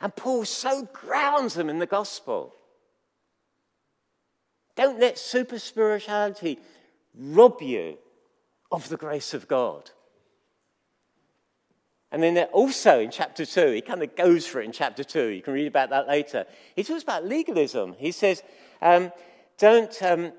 And 0.00 0.14
Paul 0.14 0.44
so 0.44 0.88
grounds 0.92 1.54
them 1.54 1.68
in 1.68 1.78
the 1.78 1.86
gospel. 1.86 2.54
Don't 4.76 5.00
let 5.00 5.18
super 5.18 5.58
spirituality 5.58 6.58
rob 7.14 7.60
you 7.60 7.98
of 8.72 8.88
the 8.88 8.96
grace 8.96 9.34
of 9.34 9.48
God. 9.48 9.90
And 12.12 12.22
then 12.22 12.38
also 12.52 13.00
in 13.00 13.10
chapter 13.10 13.44
2, 13.44 13.72
he 13.72 13.80
kind 13.82 14.02
of 14.02 14.16
goes 14.16 14.46
for 14.46 14.60
it 14.60 14.64
in 14.64 14.72
chapter 14.72 15.04
2. 15.04 15.26
You 15.26 15.42
can 15.42 15.52
read 15.52 15.68
about 15.68 15.90
that 15.90 16.08
later. 16.08 16.46
He 16.74 16.82
talks 16.82 17.02
about 17.02 17.24
legalism. 17.24 17.94
He 17.98 18.10
says, 18.10 18.42
um, 18.82 19.12
don't 19.58 20.02
um, 20.02 20.32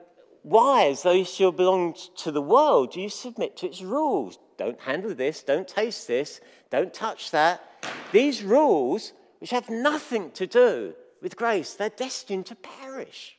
why, 0.44 0.88
as 0.88 1.04
though 1.04 1.12
you 1.12 1.26
still 1.26 1.52
belong 1.52 1.96
to 2.18 2.32
the 2.32 2.42
world, 2.42 2.94
do 2.94 3.02
you 3.02 3.10
submit 3.10 3.56
to 3.58 3.68
its 3.68 3.82
rules? 3.82 4.40
Don't 4.58 4.80
handle 4.82 5.14
this, 5.14 5.44
don't 5.44 5.68
taste 5.68 6.08
this, 6.08 6.42
don't 6.70 6.94
touch 6.94 7.32
that. 7.32 7.64
These 8.12 8.44
rules, 8.44 9.14
which 9.42 9.50
have 9.50 9.70
nothing 9.70 10.30
to 10.32 10.46
do 10.46 10.94
with 11.20 11.36
grace, 11.36 11.74
they're 11.74 11.90
destined 11.90 12.46
to 12.46 12.56
perish. 12.56 13.38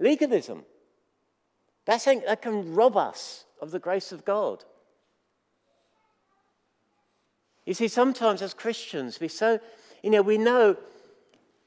Legalism. 0.00 0.64
That's 1.84 2.04
something 2.04 2.24
that 2.26 2.40
can 2.42 2.74
rob 2.74 2.96
us 2.96 3.44
of 3.60 3.70
the 3.70 3.78
grace 3.78 4.12
of 4.12 4.24
God. 4.24 4.64
You 7.66 7.74
see, 7.74 7.88
sometimes 7.88 8.40
as 8.40 8.54
Christians, 8.54 9.20
we 9.20 9.28
so, 9.28 9.60
you 10.02 10.10
know, 10.10 10.22
we 10.22 10.38
know 10.38 10.76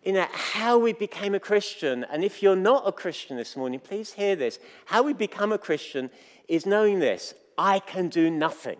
you 0.03 0.13
know, 0.13 0.27
how 0.31 0.77
we 0.77 0.93
became 0.93 1.35
a 1.35 1.39
Christian. 1.39 2.05
And 2.05 2.23
if 2.23 2.41
you're 2.41 2.55
not 2.55 2.87
a 2.87 2.91
Christian 2.91 3.35
this 3.37 3.57
morning, 3.57 3.79
please 3.79 4.13
hear 4.13 4.35
this. 4.35 4.57
How 4.85 5.03
we 5.03 5.13
become 5.13 5.51
a 5.51 5.57
Christian 5.57 6.09
is 6.47 6.65
knowing 6.65 6.99
this 6.99 7.33
I 7.57 7.79
can 7.79 8.07
do 8.07 8.29
nothing 8.31 8.77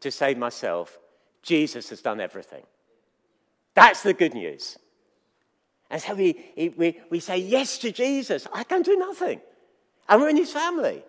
to 0.00 0.10
save 0.10 0.38
myself. 0.38 0.98
Jesus 1.42 1.90
has 1.90 2.00
done 2.00 2.20
everything. 2.20 2.62
That's 3.74 4.02
the 4.02 4.14
good 4.14 4.34
news. 4.34 4.78
And 5.90 6.00
so 6.00 6.14
we, 6.14 6.72
we, 6.76 7.00
we 7.10 7.20
say 7.20 7.38
yes 7.38 7.78
to 7.78 7.92
Jesus. 7.92 8.46
I 8.52 8.64
can 8.64 8.82
do 8.82 8.96
nothing. 8.96 9.40
And 10.08 10.20
we're 10.20 10.30
in 10.30 10.36
his 10.36 10.52
family. 10.52 11.04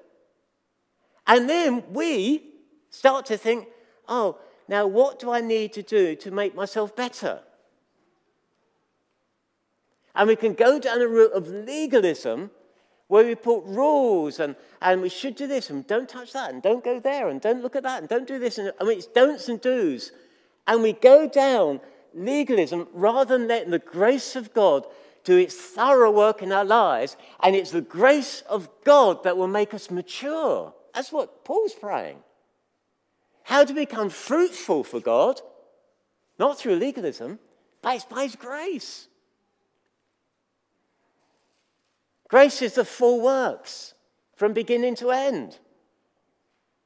And 1.25 1.49
then 1.49 1.83
we 1.91 2.43
start 2.89 3.25
to 3.27 3.37
think, 3.37 3.67
oh, 4.07 4.37
now 4.67 4.85
what 4.87 5.19
do 5.19 5.31
I 5.31 5.41
need 5.41 5.73
to 5.73 5.83
do 5.83 6.15
to 6.17 6.31
make 6.31 6.55
myself 6.55 6.95
better? 6.95 7.41
And 10.15 10.27
we 10.27 10.35
can 10.35 10.53
go 10.53 10.79
down 10.79 11.01
a 11.01 11.07
route 11.07 11.33
of 11.33 11.47
legalism 11.47 12.51
where 13.07 13.25
we 13.25 13.35
put 13.35 13.63
rules 13.65 14.39
and, 14.39 14.55
and 14.81 15.01
we 15.01 15.09
should 15.09 15.35
do 15.35 15.47
this 15.47 15.69
and 15.69 15.85
don't 15.87 16.09
touch 16.09 16.33
that 16.33 16.51
and 16.51 16.61
don't 16.61 16.83
go 16.83 16.99
there 16.99 17.29
and 17.29 17.41
don't 17.41 17.61
look 17.61 17.75
at 17.75 17.83
that 17.83 17.99
and 17.99 18.09
don't 18.09 18.27
do 18.27 18.39
this. 18.39 18.57
And, 18.57 18.73
I 18.79 18.83
mean, 18.83 18.97
it's 18.97 19.07
don'ts 19.07 19.49
and 19.49 19.61
do's. 19.61 20.11
And 20.67 20.81
we 20.81 20.93
go 20.93 21.27
down 21.27 21.81
legalism 22.13 22.87
rather 22.93 23.37
than 23.37 23.47
letting 23.47 23.71
the 23.71 23.79
grace 23.79 24.35
of 24.35 24.53
God 24.53 24.85
do 25.23 25.37
its 25.37 25.55
thorough 25.55 26.11
work 26.11 26.41
in 26.41 26.51
our 26.51 26.65
lives. 26.65 27.17
And 27.41 27.55
it's 27.55 27.71
the 27.71 27.81
grace 27.81 28.41
of 28.49 28.69
God 28.83 29.23
that 29.23 29.37
will 29.37 29.47
make 29.47 29.73
us 29.73 29.91
mature. 29.91 30.73
That's 30.93 31.11
what 31.11 31.43
Paul's 31.43 31.73
praying. 31.73 32.17
How 33.43 33.65
to 33.65 33.73
become 33.73 34.09
fruitful 34.09 34.83
for 34.83 34.99
God, 34.99 35.41
not 36.39 36.57
through 36.57 36.75
legalism, 36.75 37.39
but 37.81 37.95
it's 37.95 38.05
by 38.05 38.23
His 38.23 38.35
grace. 38.35 39.07
Grace 42.29 42.61
is 42.61 42.75
the 42.75 42.85
full 42.85 43.21
works 43.21 43.93
from 44.35 44.53
beginning 44.53 44.95
to 44.95 45.11
end 45.11 45.59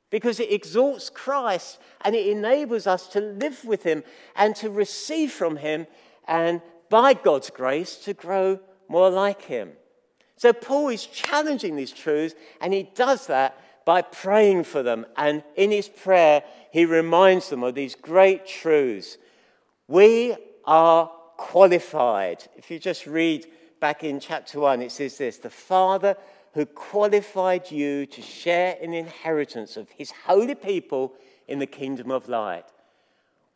because 0.10 0.40
it 0.40 0.52
exalts 0.52 1.10
Christ 1.10 1.80
and 2.02 2.16
it 2.16 2.28
enables 2.28 2.88
us 2.88 3.08
to 3.10 3.20
live 3.20 3.66
with 3.66 3.84
Him 3.84 4.04
and 4.36 4.56
to 4.58 4.70
receive 4.70 5.32
from 5.32 5.58
Him 5.58 5.88
and 6.28 6.62
by 6.90 7.14
God's 7.14 7.50
grace 7.50 7.96
to 7.98 8.14
grow 8.14 8.60
more 8.88 9.10
like 9.10 9.44
Him. 9.44 9.72
So 10.38 10.54
Paul 10.54 10.90
is 10.90 11.06
challenging 11.06 11.76
these 11.76 11.92
truths 11.92 12.36
and 12.62 12.74
he 12.74 12.84
does 12.96 13.28
that 13.28 13.60
by 13.86 14.04
praying 14.04 14.66
for 14.66 14.84
them. 14.84 15.06
And 15.18 15.44
in 15.56 15.72
his 15.72 15.90
prayer, 15.90 16.44
he 16.72 16.86
reminds 16.86 17.50
them 17.50 17.64
of 17.64 17.74
these 17.74 17.96
great 17.96 18.46
truths. 18.46 19.18
We 19.88 20.36
are 20.66 21.08
qualified. 21.38 22.44
If 22.56 22.70
you 22.70 22.80
just 22.80 23.08
read 23.08 23.48
back 23.80 24.04
in 24.04 24.20
chapter 24.20 24.60
1, 24.60 24.82
it 24.84 24.92
says 24.92 25.18
this 25.18 25.38
The 25.38 25.50
Father 25.50 26.16
who 26.58 26.66
qualified 26.66 27.70
you 27.70 28.08
to 28.08 28.20
share 28.20 28.72
in 28.82 28.90
the 28.90 28.98
inheritance 28.98 29.78
of 29.78 29.88
his 29.92 30.10
holy 30.26 30.56
people 30.56 31.14
in 31.48 31.60
the 31.60 31.68
kingdom 31.68 32.10
of 32.10 32.28
light. 32.28 32.66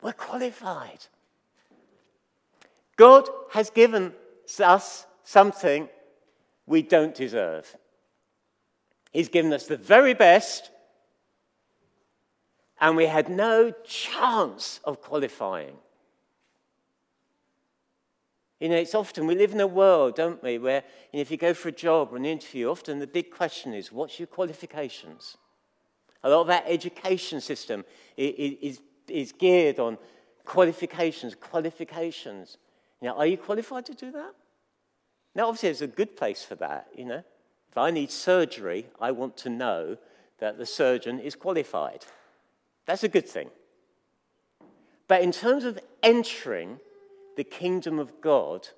We're 0.00 0.12
qualified. 0.12 1.06
God 2.94 3.28
has 3.50 3.70
given 3.70 4.12
us 4.60 5.04
something 5.24 5.88
we 6.64 6.82
don't 6.82 7.12
deserve. 7.12 7.76
He's 9.10 9.28
given 9.28 9.52
us 9.52 9.66
the 9.66 9.76
very 9.76 10.14
best, 10.14 10.70
and 12.80 12.96
we 12.96 13.06
had 13.06 13.28
no 13.28 13.72
chance 13.84 14.78
of 14.84 15.02
qualifying. 15.02 15.74
You 18.62 18.68
know, 18.68 18.76
it's 18.76 18.94
often, 18.94 19.26
we 19.26 19.34
live 19.34 19.52
in 19.52 19.60
a 19.60 19.66
world, 19.66 20.14
don't 20.14 20.40
we, 20.40 20.56
where 20.56 20.84
you 21.12 21.16
know, 21.16 21.20
if 21.20 21.32
you 21.32 21.36
go 21.36 21.52
for 21.52 21.68
a 21.70 21.72
job 21.72 22.12
or 22.12 22.16
an 22.16 22.24
interview, 22.24 22.70
often 22.70 23.00
the 23.00 23.08
big 23.08 23.32
question 23.32 23.74
is, 23.74 23.90
what's 23.90 24.20
your 24.20 24.28
qualifications? 24.28 25.36
A 26.22 26.30
lot 26.30 26.42
of 26.42 26.50
our 26.50 26.62
education 26.64 27.40
system 27.40 27.84
is, 28.16 28.80
is 29.08 29.32
geared 29.32 29.80
on 29.80 29.98
qualifications, 30.44 31.34
qualifications. 31.34 32.56
Know, 33.00 33.16
are 33.16 33.26
you 33.26 33.36
qualified 33.36 33.84
to 33.86 33.94
do 33.94 34.12
that? 34.12 34.32
Now, 35.34 35.48
obviously, 35.48 35.70
there's 35.70 35.82
a 35.82 35.88
good 35.88 36.16
place 36.16 36.44
for 36.44 36.54
that, 36.54 36.86
you 36.96 37.04
know. 37.04 37.24
If 37.68 37.76
I 37.76 37.90
need 37.90 38.12
surgery, 38.12 38.86
I 39.00 39.10
want 39.10 39.36
to 39.38 39.50
know 39.50 39.96
that 40.38 40.56
the 40.56 40.66
surgeon 40.66 41.18
is 41.18 41.34
qualified. 41.34 42.04
That's 42.86 43.02
a 43.02 43.08
good 43.08 43.28
thing. 43.28 43.50
But 45.08 45.22
in 45.22 45.32
terms 45.32 45.64
of 45.64 45.80
entering 46.00 46.78
the 47.36 47.44
kingdom 47.44 47.98
of 47.98 48.20
God, 48.20 48.68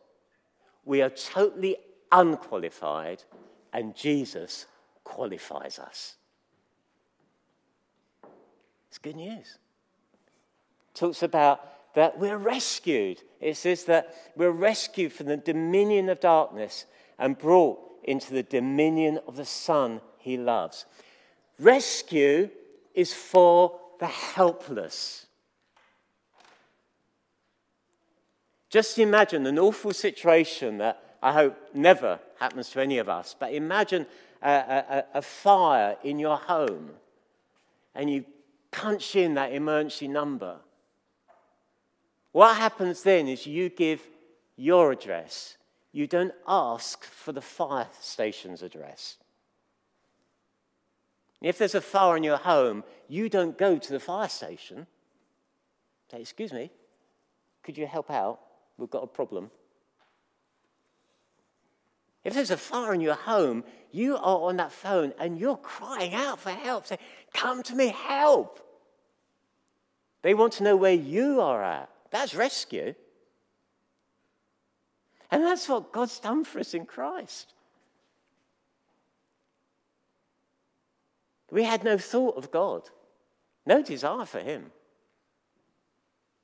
we 0.84 1.02
are 1.02 1.10
totally 1.10 1.76
unqualified, 2.12 3.24
and 3.72 3.94
Jesus 3.94 4.66
qualifies 5.02 5.78
us. 5.78 6.16
It's 8.88 8.98
good 8.98 9.16
news. 9.16 9.58
Talks 10.94 11.22
about 11.22 11.94
that 11.94 12.18
we're 12.18 12.38
rescued. 12.38 13.22
It 13.40 13.56
says 13.56 13.84
that 13.84 14.14
we're 14.36 14.50
rescued 14.50 15.12
from 15.12 15.26
the 15.26 15.36
dominion 15.36 16.08
of 16.08 16.20
darkness 16.20 16.86
and 17.18 17.38
brought 17.38 17.78
into 18.02 18.32
the 18.32 18.42
dominion 18.42 19.18
of 19.26 19.36
the 19.36 19.44
Son 19.44 20.00
he 20.18 20.36
loves. 20.36 20.86
Rescue 21.58 22.50
is 22.94 23.12
for 23.12 23.78
the 24.00 24.06
helpless. 24.06 25.26
Just 28.74 28.98
imagine 28.98 29.46
an 29.46 29.56
awful 29.56 29.92
situation 29.92 30.78
that 30.78 31.00
I 31.22 31.30
hope 31.30 31.56
never 31.74 32.18
happens 32.40 32.70
to 32.70 32.80
any 32.80 32.98
of 32.98 33.08
us, 33.08 33.36
but 33.38 33.52
imagine 33.52 34.04
a, 34.42 34.50
a, 34.50 35.04
a 35.14 35.22
fire 35.22 35.96
in 36.02 36.18
your 36.18 36.36
home 36.36 36.90
and 37.94 38.10
you 38.10 38.24
punch 38.72 39.14
in 39.14 39.34
that 39.34 39.52
emergency 39.52 40.08
number. 40.08 40.56
What 42.32 42.56
happens 42.56 43.04
then 43.04 43.28
is 43.28 43.46
you 43.46 43.68
give 43.68 44.02
your 44.56 44.90
address. 44.90 45.56
You 45.92 46.08
don't 46.08 46.34
ask 46.48 47.04
for 47.04 47.30
the 47.30 47.40
fire 47.40 47.86
station's 48.00 48.60
address. 48.60 49.18
If 51.40 51.58
there's 51.58 51.76
a 51.76 51.80
fire 51.80 52.16
in 52.16 52.24
your 52.24 52.38
home, 52.38 52.82
you 53.06 53.28
don't 53.28 53.56
go 53.56 53.78
to 53.78 53.92
the 53.92 54.00
fire 54.00 54.28
station. 54.28 54.88
Say, 56.10 56.22
excuse 56.22 56.52
me, 56.52 56.72
could 57.62 57.78
you 57.78 57.86
help 57.86 58.10
out? 58.10 58.40
We've 58.76 58.90
got 58.90 59.04
a 59.04 59.08
problem. 59.08 59.50
If 62.24 62.34
there's 62.34 62.50
a 62.50 62.56
fire 62.56 62.94
in 62.94 63.00
your 63.00 63.14
home, 63.14 63.64
you 63.92 64.16
are 64.16 64.40
on 64.48 64.56
that 64.56 64.72
phone 64.72 65.12
and 65.18 65.38
you're 65.38 65.58
crying 65.58 66.14
out 66.14 66.40
for 66.40 66.50
help. 66.50 66.86
Say, 66.86 66.98
Come 67.32 67.62
to 67.64 67.74
me, 67.74 67.88
help. 67.88 68.60
They 70.22 70.32
want 70.32 70.54
to 70.54 70.64
know 70.64 70.76
where 70.76 70.94
you 70.94 71.40
are 71.40 71.62
at. 71.62 71.90
That's 72.10 72.34
rescue. 72.34 72.94
And 75.30 75.42
that's 75.42 75.68
what 75.68 75.92
God's 75.92 76.18
done 76.18 76.44
for 76.44 76.60
us 76.60 76.74
in 76.74 76.86
Christ. 76.86 77.52
We 81.50 81.64
had 81.64 81.84
no 81.84 81.98
thought 81.98 82.36
of 82.36 82.50
God, 82.50 82.88
no 83.66 83.82
desire 83.82 84.24
for 84.24 84.40
Him. 84.40 84.72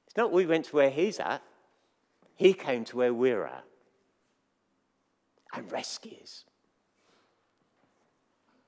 It's 0.06 0.16
not 0.16 0.32
we 0.32 0.44
went 0.44 0.66
to 0.66 0.76
where 0.76 0.90
He's 0.90 1.18
at. 1.18 1.42
He 2.40 2.54
came 2.54 2.86
to 2.86 2.96
where 2.96 3.12
we're 3.12 3.44
at 3.44 3.64
and 5.52 5.70
rescues. 5.70 6.46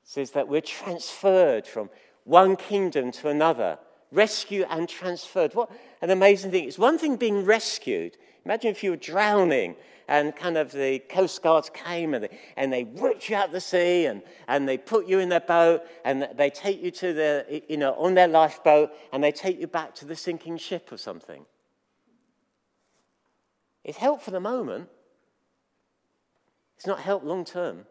Says 0.04 0.32
that 0.32 0.46
we're 0.46 0.60
transferred 0.60 1.66
from 1.66 1.88
one 2.24 2.56
kingdom 2.56 3.10
to 3.12 3.30
another. 3.30 3.78
Rescue 4.10 4.66
and 4.68 4.90
transferred. 4.90 5.54
What 5.54 5.70
an 6.02 6.10
amazing 6.10 6.50
thing. 6.50 6.68
It's 6.68 6.78
one 6.78 6.98
thing 6.98 7.16
being 7.16 7.46
rescued. 7.46 8.18
Imagine 8.44 8.72
if 8.72 8.84
you 8.84 8.90
were 8.90 8.96
drowning 8.96 9.76
and 10.06 10.36
kind 10.36 10.58
of 10.58 10.70
the 10.72 10.98
Coast 10.98 11.42
Guards 11.42 11.70
came 11.70 12.12
and 12.12 12.24
they, 12.24 12.38
and 12.58 12.70
they 12.70 12.84
whipped 12.84 13.30
you 13.30 13.36
out 13.36 13.46
of 13.46 13.52
the 13.52 13.60
sea 13.62 14.04
and, 14.04 14.20
and 14.48 14.68
they 14.68 14.76
put 14.76 15.06
you 15.06 15.18
in 15.18 15.30
their 15.30 15.40
boat 15.40 15.80
and 16.04 16.28
they 16.36 16.50
take 16.50 16.82
you 16.82 16.90
to 16.90 17.14
the, 17.14 17.62
you 17.70 17.78
know, 17.78 17.94
on 17.94 18.12
their 18.12 18.28
lifeboat 18.28 18.90
and 19.14 19.24
they 19.24 19.32
take 19.32 19.58
you 19.58 19.66
back 19.66 19.94
to 19.94 20.04
the 20.04 20.14
sinking 20.14 20.58
ship 20.58 20.92
or 20.92 20.98
something. 20.98 21.46
It's 23.84 23.98
help 23.98 24.22
for 24.22 24.30
the 24.30 24.40
moment, 24.40 24.88
it's 26.76 26.86
not 26.86 27.00
help 27.00 27.24
long 27.24 27.44
term. 27.44 27.86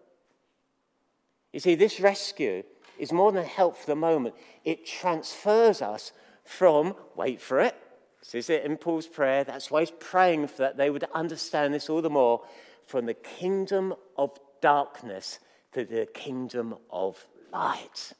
You 1.53 1.59
see, 1.59 1.75
this 1.75 1.99
rescue 1.99 2.63
is 2.97 3.11
more 3.11 3.31
than 3.31 3.45
help 3.45 3.75
for 3.77 3.87
the 3.87 3.95
moment, 3.95 4.35
it 4.63 4.85
transfers 4.85 5.81
us 5.81 6.11
from, 6.43 6.95
wait 7.15 7.41
for 7.41 7.59
it, 7.59 7.75
this 8.21 8.35
is 8.35 8.49
it 8.49 8.63
in 8.63 8.77
Paul's 8.77 9.07
prayer. 9.07 9.43
That's 9.43 9.71
why 9.71 9.81
he's 9.81 9.91
praying 9.91 10.47
for 10.47 10.57
that 10.59 10.77
they 10.77 10.89
would 10.89 11.05
understand 11.13 11.73
this 11.73 11.89
all 11.89 12.01
the 12.01 12.09
more 12.09 12.41
from 12.85 13.05
the 13.05 13.15
kingdom 13.15 13.95
of 14.15 14.37
darkness 14.61 15.39
to 15.73 15.83
the 15.83 16.07
kingdom 16.13 16.75
of 16.91 17.25
light. 17.51 18.13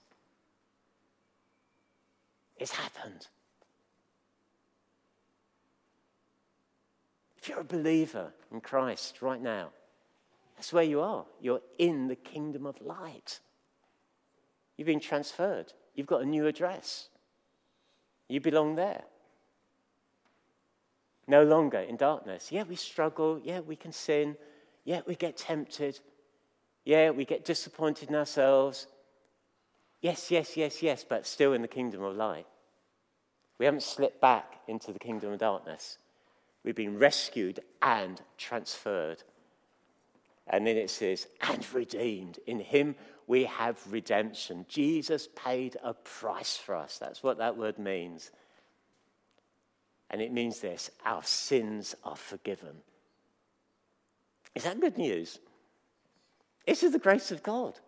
It's 2.58 2.72
happened. 2.72 3.28
If 7.42 7.50
you're 7.50 7.60
a 7.60 7.64
believer 7.64 8.34
in 8.52 8.62
Christ 8.62 9.22
right 9.22 9.42
now, 9.42 9.70
that's 10.56 10.72
where 10.72 10.84
you 10.84 11.02
are. 11.02 11.26
You're 11.42 11.62
in 11.80 12.08
the 12.08 12.16
kingdom 12.16 12.68
of 12.68 12.80
light. 12.82 13.40
You've 14.78 14.86
been 14.86 15.00
transferred, 15.00 15.74
you've 15.96 16.08
got 16.08 16.22
a 16.22 16.26
new 16.26 16.46
address. 16.46 17.10
You 18.28 18.40
belong 18.40 18.76
there. 18.76 19.04
No 21.28 21.44
longer 21.44 21.80
in 21.80 21.98
darkness. 21.98 22.52
Yeah, 22.52 22.64
we 22.64 22.76
struggle. 22.76 23.40
Yeah, 23.44 23.60
we 23.60 23.76
can 23.76 23.92
sin. 23.92 24.38
Yeah, 24.86 25.02
we 25.06 25.16
get 25.16 25.38
tempted. 25.38 26.00
Yeah, 26.86 27.10
we 27.12 27.26
get 27.26 27.44
disappointed 27.44 28.10
in 28.10 28.16
ourselves. 28.16 28.88
Yes, 30.02 30.32
yes, 30.32 30.56
yes, 30.58 30.82
yes, 30.82 31.06
but 31.08 31.28
still 31.28 31.54
in 31.54 31.62
the 31.62 31.68
kingdom 31.68 32.04
of 32.04 32.16
light. 32.16 32.48
We 33.58 33.66
haven't 33.66 33.84
slipped 33.84 34.22
back 34.22 34.62
into 34.68 34.94
the 34.94 35.00
kingdom 35.00 35.34
of 35.34 35.40
darkness. 35.40 35.98
We've 36.64 36.76
been 36.76 37.00
rescued 37.00 37.60
and 37.82 38.22
transferred. 38.38 39.24
And 40.48 40.68
then 40.68 40.78
it 40.78 40.90
says, 40.90 41.28
and 41.42 41.66
redeemed. 41.74 42.40
In 42.46 42.60
him 42.60 42.96
we 43.28 43.46
have 43.46 43.80
redemption. 43.92 44.66
Jesus 44.68 45.30
paid 45.36 45.78
a 45.84 45.94
price 45.94 46.58
for 46.58 46.76
us. 46.76 46.98
That's 46.98 47.24
what 47.24 47.38
that 47.38 47.58
word 47.58 47.80
means. 47.80 48.32
And 50.10 50.22
it 50.22 50.34
means 50.34 50.60
this 50.60 50.92
our 51.06 51.24
sins 51.24 51.96
are 52.04 52.16
forgiven. 52.16 52.76
Is 54.54 54.64
that 54.64 54.82
good 54.82 54.98
news? 54.98 55.40
This 56.68 56.84
is 56.84 56.92
the 56.92 57.00
grace 57.00 57.32
of 57.32 57.42
God. 57.42 57.80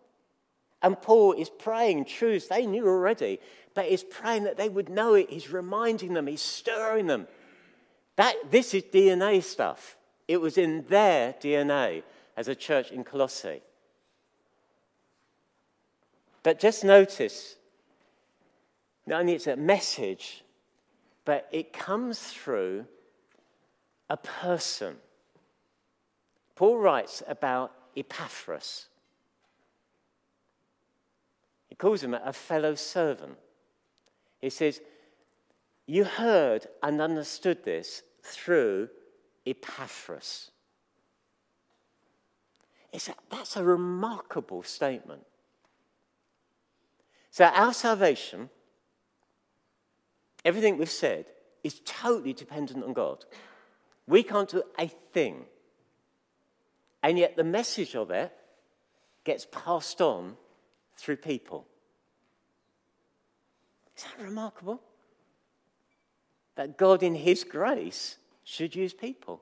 And 0.82 1.02
Paul 1.02 1.34
is 1.34 1.50
praying 1.50 2.06
truths 2.06 2.48
they 2.48 2.66
knew 2.66 2.88
already, 2.88 3.40
but 3.74 3.86
he's 3.86 4.04
praying 4.04 4.44
that 4.44 4.58
they 4.58 4.70
would 4.70 4.90
know 4.90 5.14
it. 5.14 5.30
He's 5.30 5.52
reminding 5.52 6.14
them, 6.14 6.28
he's 6.28 6.42
stirring 6.42 7.08
them. 7.08 7.28
That, 8.16 8.36
this 8.52 8.74
is 8.74 8.84
DNA 8.84 9.44
stuff. 9.44 9.98
It 10.28 10.38
was 10.38 10.58
in 10.58 10.86
their 10.88 11.34
DNA 11.34 12.04
as 12.38 12.48
a 12.48 12.56
church 12.56 12.92
in 12.92 13.04
Colossae. 13.04 13.62
But 16.44 16.60
just 16.60 16.84
notice, 16.84 17.56
not 19.06 19.22
only 19.22 19.34
it's 19.34 19.48
a 19.48 19.56
message, 19.56 20.44
but 21.26 21.48
it 21.52 21.74
comes 21.74 22.20
through 22.20 22.86
a 24.10 24.18
person. 24.18 24.98
Paul 26.56 26.78
writes 26.78 27.24
about 27.28 27.72
Epaphras. 27.96 28.88
He 31.70 31.76
calls 31.76 32.04
him 32.04 32.14
a 32.14 32.34
fellow 32.34 32.76
servant. 32.76 33.38
He 34.42 34.50
says, 34.50 34.82
you 35.86 36.04
heard 36.04 36.68
and 36.82 37.02
understood 37.02 37.64
this, 37.64 38.04
through 38.24 38.90
Epaphras. 39.46 40.52
It's 42.92 43.10
a, 43.10 43.16
that's 43.30 43.56
a 43.58 43.64
remarkable 43.64 44.64
statement. 44.64 45.26
So, 47.32 47.46
our 47.46 47.74
salvation, 47.74 48.50
everything 50.46 50.78
we've 50.78 50.90
said, 50.90 51.26
is 51.64 51.82
totally 51.84 52.34
dependent 52.34 52.84
on 52.84 52.94
God. 52.94 53.26
We 54.08 54.22
can't 54.24 54.50
do 54.50 54.64
a 54.78 54.88
thing. 54.88 55.46
And 57.02 57.18
yet, 57.18 57.36
the 57.36 57.44
message 57.44 57.96
of 57.96 58.12
it 58.12 58.32
gets 59.24 59.48
passed 59.52 60.00
on 60.02 60.38
through 60.96 61.18
people. 61.18 61.66
Is 63.98 64.04
that 64.04 64.24
remarkable? 64.24 64.82
That 66.56 66.78
God, 66.78 67.04
in 67.04 67.16
His 67.16 67.44
grace, 67.44 68.18
should 68.44 68.76
use 68.76 68.94
people. 68.94 69.42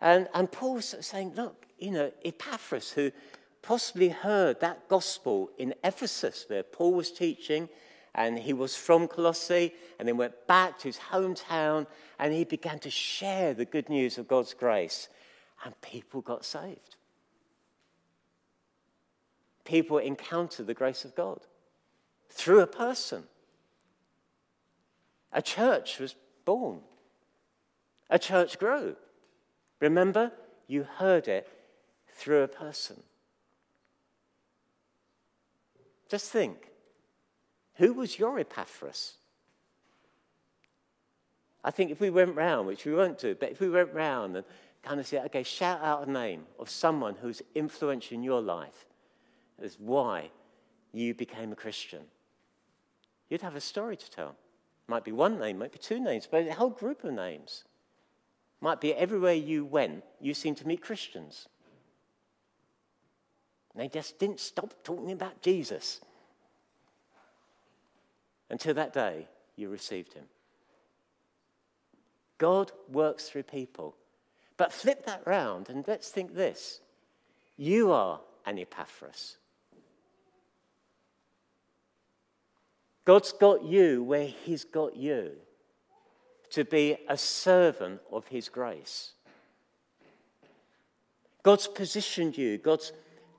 And, 0.00 0.28
and 0.34 0.52
Paul's 0.52 0.94
saying, 1.00 1.32
look, 1.34 1.66
you 1.78 1.90
know, 1.90 2.12
Epaphras, 2.24 2.92
who 2.92 3.10
possibly 3.62 4.10
heard 4.10 4.60
that 4.60 4.88
gospel 4.88 5.50
in 5.58 5.74
Ephesus, 5.82 6.44
where 6.48 6.62
Paul 6.62 6.92
was 6.92 7.10
teaching, 7.10 7.68
and 8.14 8.38
he 8.38 8.52
was 8.52 8.76
from 8.76 9.08
Colossae, 9.08 9.72
and 9.98 10.06
then 10.06 10.18
went 10.18 10.46
back 10.46 10.78
to 10.80 10.88
his 10.88 10.98
hometown, 10.98 11.86
and 12.18 12.32
he 12.32 12.44
began 12.44 12.78
to 12.80 12.90
share 12.90 13.54
the 13.54 13.64
good 13.64 13.88
news 13.88 14.18
of 14.18 14.28
God's 14.28 14.52
grace, 14.52 15.08
and 15.64 15.80
people 15.80 16.20
got 16.20 16.44
saved. 16.44 16.96
People 19.64 19.96
encountered 19.98 20.66
the 20.66 20.74
grace 20.74 21.06
of 21.06 21.14
God 21.14 21.40
through 22.30 22.60
a 22.60 22.66
person. 22.66 23.24
A 25.32 25.42
church 25.42 25.98
was 25.98 26.14
born, 26.44 26.80
a 28.08 28.18
church 28.18 28.58
grew. 28.58 28.96
Remember, 29.80 30.32
you 30.66 30.84
heard 30.84 31.28
it 31.28 31.48
through 32.12 32.42
a 32.42 32.48
person. 32.48 33.02
Just 36.08 36.30
think 36.30 36.70
who 37.74 37.92
was 37.92 38.18
your 38.18 38.38
Epaphras? 38.38 39.14
I 41.64 41.70
think 41.70 41.90
if 41.90 42.00
we 42.00 42.10
went 42.10 42.36
round, 42.36 42.66
which 42.66 42.84
we 42.84 42.94
won't 42.94 43.18
do, 43.18 43.34
but 43.34 43.50
if 43.50 43.60
we 43.60 43.70
went 43.70 43.92
round 43.92 44.36
and 44.36 44.44
kind 44.82 45.00
of 45.00 45.06
said, 45.06 45.24
okay, 45.26 45.42
shout 45.42 45.80
out 45.82 46.06
a 46.06 46.10
name 46.10 46.44
of 46.58 46.68
someone 46.68 47.16
who's 47.20 47.42
influential 47.54 48.16
in 48.16 48.22
your 48.22 48.42
life 48.42 48.84
as 49.60 49.78
why 49.80 50.30
you 50.92 51.14
became 51.14 51.52
a 51.52 51.56
Christian, 51.56 52.02
you'd 53.28 53.42
have 53.42 53.56
a 53.56 53.60
story 53.60 53.96
to 53.96 54.10
tell. 54.10 54.36
Might 54.86 55.04
be 55.04 55.12
one 55.12 55.38
name, 55.38 55.58
might 55.58 55.72
be 55.72 55.78
two 55.78 55.98
names, 55.98 56.28
but 56.30 56.46
a 56.46 56.52
whole 56.52 56.70
group 56.70 57.04
of 57.04 57.12
names. 57.12 57.64
Might 58.60 58.80
be 58.80 58.94
everywhere 58.94 59.34
you 59.34 59.64
went, 59.64 60.04
you 60.20 60.34
seemed 60.34 60.58
to 60.58 60.66
meet 60.66 60.82
Christians. 60.82 61.48
They 63.74 63.88
just 63.88 64.18
didn't 64.18 64.40
stop 64.40 64.72
talking 64.84 65.10
about 65.10 65.42
Jesus 65.42 66.00
until 68.48 68.74
that 68.74 68.92
day 68.92 69.26
you 69.56 69.68
received 69.68 70.12
him. 70.12 70.24
God 72.38 72.72
works 72.88 73.28
through 73.28 73.44
people. 73.44 73.96
But 74.56 74.72
flip 74.72 75.06
that 75.06 75.26
round 75.26 75.68
and 75.68 75.86
let's 75.86 76.10
think 76.10 76.34
this 76.34 76.80
you 77.56 77.92
are 77.92 78.20
an 78.46 78.58
Epaphras. 78.58 79.36
God's 83.04 83.32
got 83.32 83.64
you 83.64 84.02
where 84.02 84.26
He's 84.26 84.64
got 84.64 84.96
you 84.96 85.32
to 86.50 86.64
be 86.64 86.96
a 87.08 87.18
servant 87.18 88.00
of 88.10 88.26
His 88.28 88.48
grace. 88.48 89.12
God's 91.42 91.68
positioned 91.68 92.38
you, 92.38 92.56
God's 92.58 92.92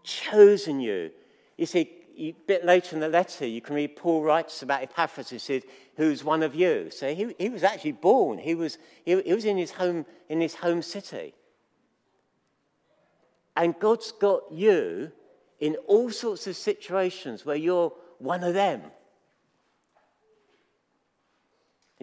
chosen 0.03 0.79
you. 0.79 1.11
You 1.57 1.65
see, 1.65 1.89
a 2.17 2.31
bit 2.47 2.63
later 2.63 2.95
in 2.95 2.99
the 2.99 3.09
letter, 3.09 3.45
you 3.45 3.61
can 3.61 3.75
read 3.75 3.95
Paul 3.95 4.21
writes 4.21 4.61
about 4.61 4.83
Epaphras 4.83 5.29
who 5.29 5.39
said, 5.39 5.63
Who's 5.97 6.23
one 6.23 6.43
of 6.43 6.55
you? 6.55 6.89
So 6.91 7.13
he, 7.13 7.35
he 7.37 7.49
was 7.49 7.63
actually 7.63 7.93
born, 7.93 8.37
he 8.37 8.55
was, 8.55 8.77
he, 9.03 9.21
he 9.21 9.33
was 9.33 9.45
in, 9.45 9.57
his 9.57 9.71
home, 9.71 10.05
in 10.29 10.39
his 10.39 10.55
home 10.55 10.81
city. 10.81 11.33
And 13.55 13.77
God's 13.79 14.11
got 14.11 14.51
you 14.51 15.11
in 15.59 15.75
all 15.87 16.11
sorts 16.11 16.45
of 16.47 16.55
situations 16.55 17.45
where 17.45 17.55
you're 17.55 17.93
one 18.19 18.43
of 18.43 18.53
them. 18.53 18.81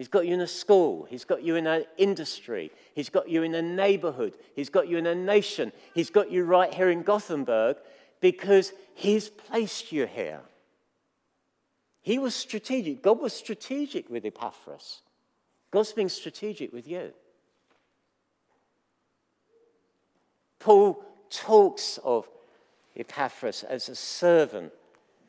He's 0.03 0.09
got 0.09 0.27
you 0.27 0.33
in 0.33 0.41
a 0.41 0.47
school. 0.47 1.07
He's 1.09 1.23
got 1.23 1.43
you 1.43 1.55
in 1.55 1.65
an 1.65 1.85
industry. 1.97 2.71
He's 2.93 3.07
got 3.07 3.29
you 3.29 3.41
in 3.43 3.55
a 3.55 3.61
neighborhood. 3.61 4.35
He's 4.53 4.69
got 4.69 4.89
you 4.89 4.97
in 4.97 5.05
a 5.05 5.15
nation. 5.15 5.71
He's 5.95 6.09
got 6.09 6.29
you 6.29 6.43
right 6.43 6.73
here 6.73 6.89
in 6.89 7.03
Gothenburg 7.03 7.77
because 8.19 8.73
He's 8.95 9.29
placed 9.29 9.93
you 9.93 10.05
here. 10.05 10.41
He 12.01 12.19
was 12.19 12.35
strategic. 12.35 13.01
God 13.01 13.21
was 13.21 13.31
strategic 13.31 14.09
with 14.09 14.25
Epaphras. 14.25 15.03
God's 15.71 15.93
being 15.93 16.09
strategic 16.09 16.73
with 16.73 16.85
you. 16.85 17.13
Paul 20.59 21.01
talks 21.29 21.97
of 22.03 22.27
Epaphras 22.97 23.63
as 23.63 23.87
a 23.87 23.95
servant, 23.95 24.73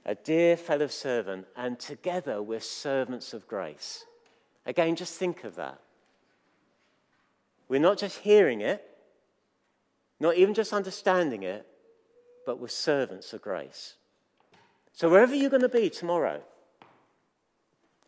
a 0.05 0.17
dear 0.17 0.57
fellow 0.57 0.89
servant, 0.89 1.47
and 1.57 1.79
together 1.79 2.43
we're 2.43 2.59
servants 2.59 3.33
of 3.33 3.47
grace. 3.47 4.05
Again, 4.67 4.97
just 4.97 5.19
think 5.19 5.45
of 5.45 5.57
that. 5.57 5.79
We're 7.69 7.81
not 7.81 7.99
just 7.99 8.19
hearing 8.19 8.61
it, 8.61 8.85
not 10.21 10.37
even 10.37 10.55
just 10.55 10.73
understanding 10.73 11.43
it, 11.43 11.67
but 12.47 12.61
we're 12.61 12.69
servants 12.69 13.33
of 13.33 13.43
grace. 13.43 13.95
So, 14.93 15.09
wherever 15.09 15.35
you're 15.35 15.51
going 15.51 15.63
to 15.63 15.69
be 15.69 15.91
tomorrow, 15.91 16.43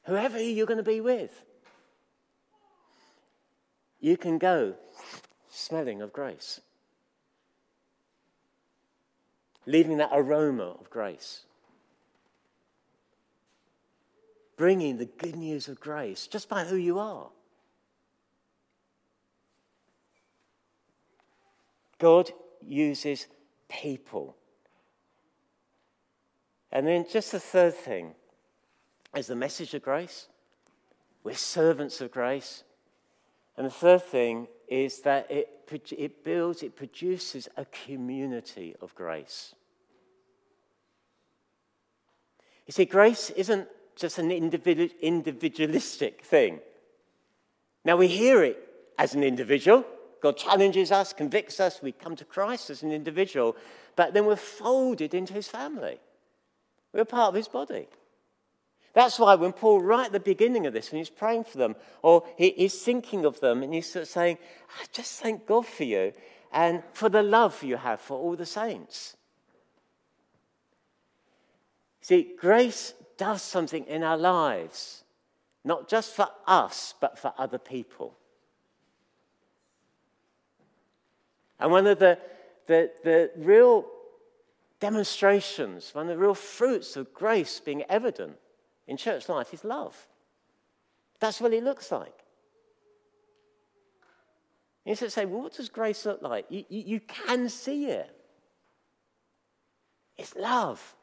whoever 0.05 0.41
you're 0.41 0.67
going 0.67 0.77
to 0.77 0.83
be 0.83 1.01
with, 1.01 1.45
you 4.01 4.17
can 4.17 4.39
go 4.39 4.75
smelling 5.51 6.01
of 6.01 6.13
grace, 6.13 6.61
leaving 9.65 9.97
that 9.97 10.11
aroma 10.13 10.77
of 10.79 10.91
grace, 10.91 11.43
bringing 14.57 14.97
the 14.97 15.05
good 15.05 15.37
news 15.37 15.69
of 15.69 15.81
grace 15.81 16.27
just 16.27 16.49
by 16.49 16.65
who 16.65 16.77
you 16.77 16.99
are. 16.99 17.29
God 21.99 22.31
uses 22.63 23.27
people. 23.69 24.37
And 26.73 26.87
then 26.87 27.07
just 27.11 27.33
the 27.33 27.41
third 27.41 27.75
thing 27.75 28.15
is 29.17 29.29
the 29.29 29.37
message 29.37 29.73
of 29.75 29.83
grace. 29.83 30.27
We're 31.25 31.35
servants 31.35 32.01
of 32.01 32.11
grace. 32.11 32.65
And 33.57 33.67
the 33.67 33.71
third 33.71 34.03
thing 34.03 34.49
is 34.69 35.01
that 35.01 35.31
it, 35.31 35.49
it 35.97 36.25
builds, 36.25 36.63
it 36.63 36.77
produces 36.77 37.49
a 37.57 37.65
community 37.65 38.77
of 38.81 38.95
grace. 38.95 39.55
You 42.67 42.73
see, 42.73 42.85
grace 42.85 43.31
isn't 43.31 43.69
just 43.97 44.19
an 44.19 44.31
individualistic 44.31 46.25
thing. 46.25 46.61
Now, 47.85 47.97
we 47.97 48.09
hear 48.09 48.45
it 48.45 48.63
as 48.99 49.15
an 49.15 49.23
individual, 49.23 49.85
God 50.21 50.37
challenges 50.37 50.91
us, 50.91 51.13
convicts 51.13 51.61
us, 51.61 51.83
we 51.83 51.93
come 51.93 52.17
to 52.17 52.25
Christ 52.25 52.71
as 52.71 52.83
an 52.83 52.93
individual, 52.93 53.57
but 53.95 54.15
then 54.15 54.27
we're 54.27 54.37
folded 54.37 55.15
into 55.15 55.33
his 55.33 55.49
family. 55.49 55.99
We're 56.93 57.05
part 57.05 57.29
of 57.29 57.35
his 57.35 57.49
body. 57.49 57.89
That's 58.95 59.19
why 59.19 59.35
when 59.35 59.53
Paul, 59.53 59.83
right 59.83 60.07
at 60.07 60.13
the 60.13 60.21
beginning 60.21 60.67
of 60.67 60.73
this, 60.73 60.91
when 60.91 60.99
he's 60.99 61.11
praying 61.11 61.45
for 61.45 61.59
them, 61.59 61.77
or 62.03 62.25
he, 62.39 62.55
he's 62.57 62.81
thinking 62.81 63.27
of 63.27 63.41
them, 63.41 63.63
and 63.63 63.75
he's 63.75 63.93
sort 63.93 64.05
of 64.05 64.09
saying, 64.09 64.39
I 64.81 64.87
just 64.91 65.21
thank 65.21 65.47
God 65.47 65.67
for 65.67 65.85
you 65.85 66.13
and 66.51 66.83
for 66.95 67.11
the 67.11 67.23
love 67.23 67.63
you 67.63 67.77
have 67.77 68.01
for 68.01 68.19
all 68.19 68.37
the 68.37 68.47
saints. 68.47 69.17
See, 72.01 72.35
grace 72.39 72.95
does 73.19 73.43
something 73.43 73.85
in 73.87 74.03
our 74.03 74.17
lives, 74.17 75.05
not 75.65 75.89
just 75.89 76.15
for 76.15 76.29
us, 76.47 76.95
but 77.01 77.19
for 77.19 77.33
other 77.39 77.59
people. 77.59 78.17
And 81.59 81.71
one 81.71 81.87
of 81.87 81.99
the, 81.99 82.19
the, 82.67 82.91
the 83.03 83.31
real 83.37 83.87
demonstrations, 84.81 85.95
one 85.95 86.09
of 86.09 86.17
the 86.17 86.23
real 86.23 86.35
fruits 86.35 86.97
of 86.97 87.13
grace 87.15 87.61
being 87.61 87.83
evident 87.89 88.37
in 88.87 88.97
church 88.97 89.29
life 89.29 89.55
is 89.55 89.65
love. 89.65 89.97
That's 91.19 91.41
what 91.41 91.53
it 91.53 91.65
looks 91.65 91.91
like. 91.91 92.13
You 94.85 94.95
of 94.95 95.11
say, 95.13 95.25
well, 95.25 95.43
what 95.43 95.55
does 95.55 95.69
grace 95.69 96.07
look 96.07 96.23
like? 96.23 96.47
You, 96.49 96.65
you, 96.69 96.83
you 96.87 97.01
can 97.01 97.49
see 97.49 97.87
it. 97.87 98.09
It's 100.17 100.37
love. 100.37 100.95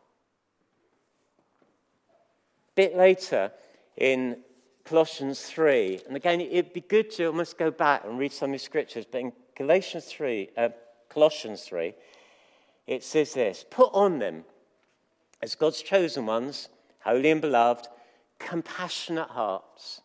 Bit 2.76 2.96
later 2.96 3.52
in 3.98 4.38
Colossians 4.84 5.42
3. 5.42 6.02
And 6.08 6.16
again, 6.16 6.42
it'd 6.42 6.74
be 6.74 6.82
good 6.82 7.10
to 7.12 7.26
almost 7.26 7.58
go 7.58 7.72
back 7.72 8.04
and 8.06 8.18
read 8.18 8.34
some 8.34 8.50
of 8.50 8.54
the 8.54 8.60
scriptures, 8.60 9.06
but 9.10 9.22
in 9.22 9.34
Galatians 9.56 10.06
3, 10.06 10.50
uh, 10.58 10.70
Colossians 11.10 11.62
3, 11.64 11.94
it 12.88 13.04
says 13.04 13.34
this 13.34 13.66
Put 13.70 13.90
on 13.94 14.20
them, 14.20 14.44
as 15.42 15.56
God's 15.56 15.82
chosen 15.82 16.26
ones, 16.26 16.70
holy 17.04 17.30
and 17.32 17.42
beloved, 17.42 17.88
compassionate 18.40 19.30
hearts, 19.30 20.02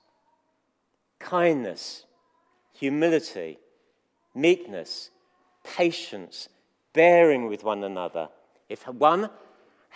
kindness, 1.18 2.04
humility, 2.72 3.58
meekness, 4.34 5.10
patience, 5.64 6.48
bearing 6.92 7.46
with 7.46 7.64
one 7.64 7.82
another. 7.84 8.28
If 8.68 8.86
one 8.86 9.30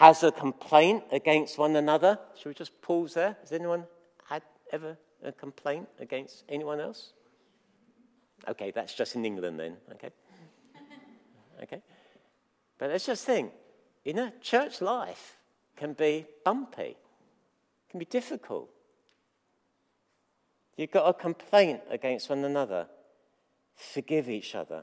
has 0.02 0.24
a 0.24 0.32
complaint 0.32 1.04
against 1.12 1.58
one 1.58 1.76
another, 1.76 2.18
should 2.36 2.48
we 2.48 2.54
just 2.54 2.82
pause 2.82 3.14
there? 3.14 3.36
Has 3.40 3.52
anyone 3.52 3.84
had 4.28 4.42
ever 4.72 4.98
a 5.22 5.30
complaint 5.30 5.88
against 6.00 6.42
anyone 6.48 6.80
else? 6.80 7.12
Okay, 8.48 8.72
that's 8.72 8.94
just 8.94 9.14
in 9.14 9.24
England 9.24 9.60
then, 9.60 9.76
okay? 9.92 10.10
Okay? 11.62 11.80
But 12.78 12.90
let's 12.90 13.06
just 13.06 13.24
think, 13.24 13.52
you 14.04 14.12
know, 14.12 14.32
church 14.40 14.80
life 14.80 15.36
can 15.76 15.92
be 15.92 16.26
bumpy, 16.44 16.96
can 17.88 18.00
be 18.00 18.04
difficult. 18.04 18.70
You've 20.76 20.90
got 20.90 21.08
a 21.08 21.14
complaint 21.14 21.80
against 21.88 22.28
one 22.28 22.44
another. 22.44 22.88
Forgive 23.76 24.28
each 24.28 24.56
other 24.56 24.82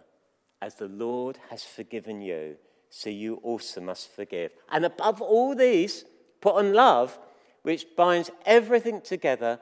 as 0.61 0.75
the 0.75 0.87
Lord 0.87 1.39
has 1.49 1.65
forgiven 1.65 2.21
you, 2.21 2.55
so 2.89 3.09
you 3.09 3.35
also 3.35 3.81
must 3.81 4.13
forgive. 4.15 4.51
And 4.71 4.85
above 4.85 5.21
all 5.21 5.55
these, 5.55 6.05
put 6.41 6.55
on 6.55 6.73
love, 6.73 7.17
which 7.61 7.85
binds 7.95 8.31
everything 8.45 9.01
together 9.01 9.59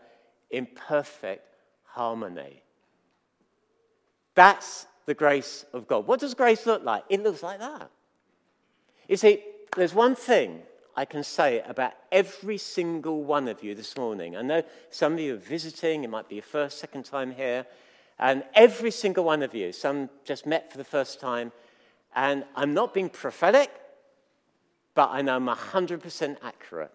in 0.49 0.67
perfect 0.67 1.45
harmony. 1.83 2.63
That's 4.35 4.85
the 5.05 5.13
grace 5.13 5.65
of 5.73 5.87
God. 5.87 6.07
What 6.07 6.19
does 6.19 6.33
grace 6.33 6.65
look 6.65 6.83
like? 6.83 7.03
It 7.09 7.23
looks 7.23 7.41
like 7.41 7.59
that. 7.59 7.89
You 9.07 9.17
see, 9.17 9.43
there's 9.75 9.93
one 9.93 10.15
thing 10.15 10.61
I 10.95 11.05
can 11.05 11.23
say 11.23 11.61
about 11.61 11.93
every 12.11 12.57
single 12.57 13.23
one 13.23 13.47
of 13.47 13.63
you 13.63 13.75
this 13.75 13.95
morning. 13.97 14.35
I 14.35 14.41
know 14.41 14.63
some 14.89 15.13
of 15.13 15.19
you 15.19 15.35
are 15.35 15.37
visiting, 15.37 16.03
it 16.03 16.09
might 16.09 16.27
be 16.27 16.35
your 16.35 16.43
first, 16.43 16.79
second 16.79 17.03
time 17.03 17.31
here, 17.31 17.65
and 18.19 18.43
every 18.55 18.91
single 18.91 19.23
one 19.23 19.43
of 19.43 19.53
you, 19.53 19.71
some 19.71 20.09
just 20.25 20.45
met 20.45 20.71
for 20.71 20.77
the 20.77 20.83
first 20.83 21.19
time, 21.19 21.51
and 22.17 22.45
I'm 22.55 22.73
not 22.73 22.95
being 22.95 23.09
prophetic, 23.09 23.69
but 24.95 25.11
I 25.11 25.21
know 25.21 25.35
I'm 25.35 25.45
100% 25.45 26.37
accurate. 26.41 26.91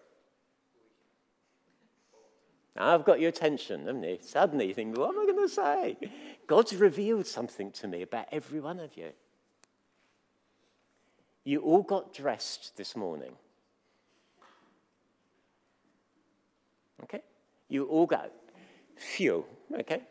Now 2.75 2.93
I've 2.93 3.05
got 3.05 3.21
your 3.21 3.29
attention, 3.29 3.85
haven't 3.85 4.03
you? 4.03 4.17
Suddenly 4.19 4.67
you 4.67 4.73
think, 4.73 4.97
what 4.97 5.09
am 5.09 5.21
I 5.21 5.25
going 5.25 5.47
to 5.47 5.53
say? 5.53 5.97
God's 6.45 6.75
revealed 6.75 7.25
something 7.25 7.71
to 7.71 7.87
me 7.87 8.01
about 8.01 8.25
every 8.33 8.59
one 8.59 8.81
of 8.81 8.97
you. 8.97 9.11
You 11.45 11.61
all 11.61 11.83
got 11.83 12.13
dressed 12.13 12.75
this 12.75 12.93
morning. 12.93 13.31
Okay? 17.03 17.21
You 17.69 17.85
all 17.85 18.07
got 18.07 18.29
fuel. 18.97 19.47
Okay? 19.73 20.01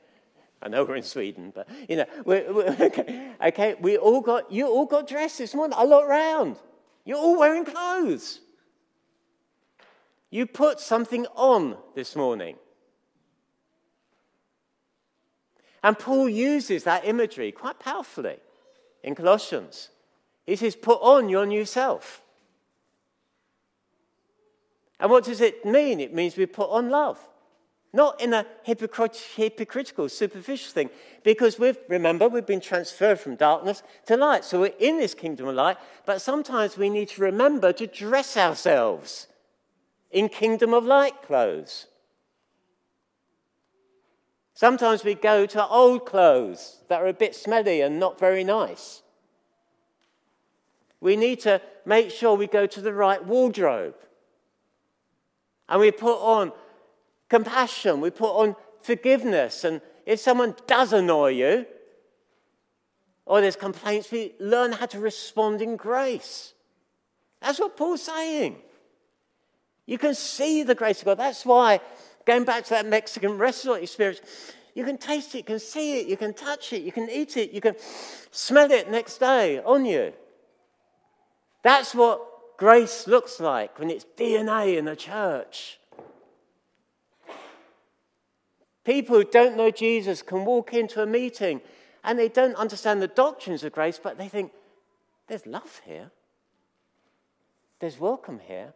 I 0.62 0.68
know 0.68 0.84
we're 0.84 0.96
in 0.96 1.02
Sweden, 1.02 1.52
but 1.52 1.68
you 1.88 1.96
know, 1.96 2.06
we're, 2.24 2.52
we're, 2.52 2.76
okay, 2.80 3.32
okay. 3.46 3.74
We 3.80 3.98
all 3.98 4.20
got 4.20 4.52
you 4.52 4.66
all 4.68 4.86
got 4.86 5.08
dressed 5.08 5.38
this 5.38 5.54
morning. 5.54 5.76
I 5.76 5.84
look 5.84 6.08
round. 6.08 6.56
You're 7.04 7.18
all 7.18 7.38
wearing 7.38 7.64
clothes. 7.64 8.40
You 10.30 10.46
put 10.46 10.78
something 10.80 11.26
on 11.34 11.76
this 11.94 12.14
morning. 12.14 12.56
And 15.82 15.98
Paul 15.98 16.28
uses 16.28 16.84
that 16.84 17.04
imagery 17.04 17.50
quite 17.50 17.80
powerfully 17.80 18.36
in 19.02 19.16
Colossians. 19.16 19.88
He 20.46 20.56
says, 20.56 20.76
Put 20.76 21.00
on 21.02 21.28
your 21.28 21.44
new 21.44 21.64
self. 21.64 22.22
And 25.00 25.10
what 25.10 25.24
does 25.24 25.40
it 25.40 25.64
mean? 25.64 25.98
It 25.98 26.14
means 26.14 26.36
we 26.36 26.46
put 26.46 26.70
on 26.70 26.88
love. 26.88 27.18
Not 27.92 28.20
in 28.22 28.32
a 28.32 28.46
hypocritical, 28.62 30.08
superficial 30.08 30.72
thing, 30.72 30.90
because 31.22 31.58
we've, 31.58 31.76
remember, 31.88 32.26
we've 32.26 32.46
been 32.46 32.60
transferred 32.60 33.20
from 33.20 33.36
darkness 33.36 33.82
to 34.06 34.16
light. 34.16 34.44
So 34.44 34.60
we're 34.60 34.72
in 34.78 34.96
this 34.98 35.12
kingdom 35.12 35.48
of 35.48 35.54
light, 35.54 35.76
but 36.06 36.22
sometimes 36.22 36.78
we 36.78 36.88
need 36.88 37.08
to 37.10 37.22
remember 37.22 37.72
to 37.74 37.86
dress 37.86 38.36
ourselves 38.36 39.26
in 40.10 40.30
kingdom 40.30 40.72
of 40.72 40.84
light 40.84 41.20
clothes. 41.22 41.86
Sometimes 44.54 45.04
we 45.04 45.14
go 45.14 45.44
to 45.44 45.66
old 45.66 46.06
clothes 46.06 46.78
that 46.88 47.02
are 47.02 47.08
a 47.08 47.12
bit 47.12 47.34
smelly 47.34 47.80
and 47.80 47.98
not 47.98 48.18
very 48.18 48.44
nice. 48.44 49.02
We 51.00 51.16
need 51.16 51.40
to 51.40 51.60
make 51.84 52.10
sure 52.10 52.36
we 52.36 52.46
go 52.46 52.66
to 52.66 52.80
the 52.80 52.94
right 52.94 53.22
wardrobe. 53.24 53.96
And 55.68 55.80
we 55.80 55.90
put 55.90 56.18
on 56.18 56.52
compassion, 57.32 58.02
we 58.02 58.10
put 58.10 58.30
on 58.42 58.54
forgiveness. 58.82 59.64
And 59.64 59.80
if 60.04 60.20
someone 60.20 60.54
does 60.66 60.92
annoy 60.92 61.30
you, 61.30 61.66
or 63.24 63.40
there's 63.40 63.56
complaints, 63.56 64.10
we 64.10 64.34
learn 64.38 64.72
how 64.72 64.86
to 64.86 65.00
respond 65.00 65.62
in 65.62 65.76
grace. 65.76 66.52
That's 67.40 67.58
what 67.58 67.74
Paul's 67.74 68.02
saying. 68.02 68.56
You 69.86 69.96
can 69.96 70.14
see 70.14 70.62
the 70.62 70.74
grace 70.74 70.98
of 71.00 71.06
God. 71.06 71.18
That's 71.18 71.46
why, 71.46 71.80
going 72.26 72.44
back 72.44 72.64
to 72.64 72.70
that 72.70 72.86
Mexican 72.86 73.38
restaurant 73.38 73.82
experience, 73.82 74.20
you 74.74 74.84
can 74.84 74.98
taste 74.98 75.34
it, 75.34 75.38
you 75.38 75.44
can 75.44 75.58
see 75.58 76.00
it, 76.00 76.06
you 76.08 76.18
can 76.18 76.34
touch 76.34 76.72
it, 76.74 76.82
you 76.82 76.92
can 76.92 77.08
eat 77.08 77.36
it, 77.38 77.50
you 77.52 77.62
can 77.62 77.76
smell 78.30 78.70
it 78.70 78.90
next 78.90 79.18
day 79.18 79.58
on 79.60 79.86
you. 79.86 80.12
That's 81.62 81.94
what 81.94 82.20
grace 82.58 83.06
looks 83.06 83.40
like 83.40 83.78
when 83.78 83.88
it's 83.90 84.04
DNA 84.18 84.76
in 84.76 84.86
a 84.86 84.96
church. 84.96 85.78
People 88.84 89.16
who 89.16 89.24
don't 89.24 89.56
know 89.56 89.70
Jesus 89.70 90.22
can 90.22 90.44
walk 90.44 90.74
into 90.74 91.02
a 91.02 91.06
meeting 91.06 91.60
and 92.02 92.18
they 92.18 92.28
don't 92.28 92.56
understand 92.56 93.00
the 93.00 93.08
doctrines 93.08 93.62
of 93.62 93.72
grace, 93.72 94.00
but 94.02 94.18
they 94.18 94.28
think, 94.28 94.52
there's 95.28 95.46
love 95.46 95.80
here, 95.84 96.10
there's 97.78 97.98
welcome 97.98 98.40
here. 98.40 98.72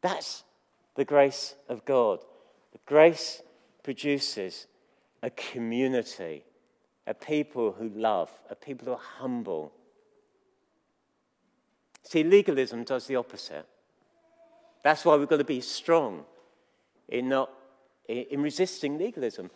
That's 0.00 0.44
the 0.94 1.04
grace 1.04 1.54
of 1.68 1.84
God. 1.84 2.20
The 2.72 2.78
grace 2.86 3.42
produces 3.82 4.66
a 5.22 5.30
community, 5.30 6.44
a 7.06 7.14
people 7.14 7.72
who 7.72 7.88
love, 7.90 8.30
a 8.50 8.54
people 8.54 8.86
who 8.86 8.92
are 8.92 9.00
humble. 9.18 9.72
See, 12.02 12.22
legalism 12.22 12.84
does 12.84 13.06
the 13.06 13.16
opposite. 13.16 13.66
That's 14.82 15.04
why 15.04 15.16
we've 15.16 15.28
got 15.28 15.38
to 15.38 15.44
be 15.44 15.62
strong 15.62 16.24
in 17.08 17.28
not 17.28 17.50
in 18.08 18.42
resisting 18.42 18.98
legalism. 18.98 19.50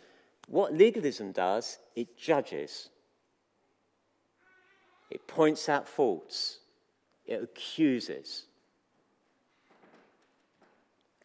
What 0.49 0.75
legalism 0.75 1.33
does, 1.33 1.79
it 1.95 2.17
judges. 2.17 2.89
It 5.11 5.27
points 5.27 5.69
out 5.69 5.89
faults. 5.89 6.59
It 7.27 7.43
accuses. 7.43 8.45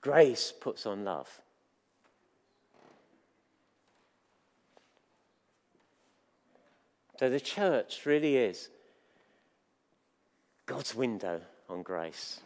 Grace 0.01 0.51
puts 0.51 0.85
on 0.85 1.05
love. 1.05 1.39
So 7.19 7.29
the 7.29 7.39
church 7.39 8.05
really 8.05 8.35
is 8.35 8.69
God's 10.65 10.93
window 10.93 11.39
on 11.69 11.83
grace. 11.83 12.41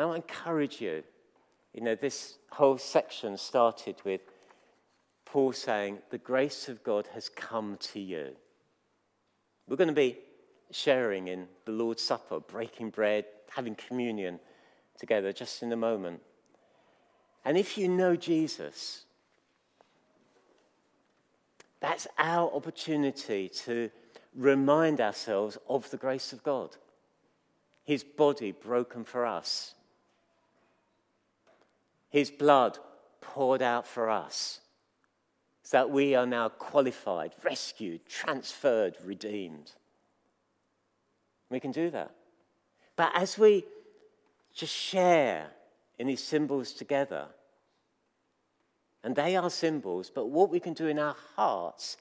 I 0.00 0.16
encourage 0.16 0.80
you, 0.80 1.02
you 1.74 1.82
know, 1.82 1.94
this 1.94 2.38
whole 2.50 2.78
section 2.78 3.36
started 3.36 3.96
with 4.04 4.20
Paul 5.24 5.52
saying, 5.52 5.98
The 6.10 6.18
grace 6.18 6.68
of 6.68 6.82
God 6.82 7.08
has 7.14 7.28
come 7.28 7.76
to 7.92 8.00
you. 8.00 8.36
We're 9.68 9.76
going 9.76 9.88
to 9.88 9.94
be 9.94 10.18
sharing 10.70 11.28
in 11.28 11.46
the 11.64 11.72
Lord's 11.72 12.02
Supper, 12.02 12.40
breaking 12.40 12.90
bread, 12.90 13.24
having 13.50 13.74
communion 13.74 14.40
together 14.98 15.32
just 15.32 15.62
in 15.62 15.72
a 15.72 15.76
moment. 15.76 16.20
And 17.44 17.56
if 17.56 17.78
you 17.78 17.88
know 17.88 18.16
Jesus, 18.16 19.04
that's 21.80 22.06
our 22.18 22.50
opportunity 22.52 23.48
to 23.48 23.90
remind 24.34 25.00
ourselves 25.00 25.58
of 25.68 25.90
the 25.90 25.96
grace 25.96 26.32
of 26.32 26.42
God. 26.42 26.76
His 27.84 28.04
body 28.04 28.52
broken 28.52 29.04
for 29.04 29.26
us, 29.26 29.74
His 32.10 32.30
blood 32.30 32.78
poured 33.20 33.62
out 33.62 33.86
for 33.86 34.10
us, 34.10 34.60
so 35.62 35.78
that 35.78 35.90
we 35.90 36.14
are 36.14 36.26
now 36.26 36.48
qualified, 36.48 37.32
rescued, 37.42 38.06
transferred, 38.06 38.96
redeemed. 39.04 39.72
We 41.48 41.60
can 41.60 41.72
do 41.72 41.90
that. 41.90 42.12
But 42.96 43.12
as 43.14 43.38
we 43.38 43.64
just 44.52 44.74
share 44.74 45.50
in 45.98 46.06
these 46.06 46.22
symbols 46.22 46.72
together. 46.72 47.26
And 49.04 49.14
they 49.14 49.36
are 49.36 49.50
symbols, 49.50 50.10
but 50.14 50.26
what 50.26 50.50
we 50.50 50.60
can 50.60 50.72
do 50.72 50.86
in 50.86 50.98
our 50.98 51.16
hearts 51.36 51.96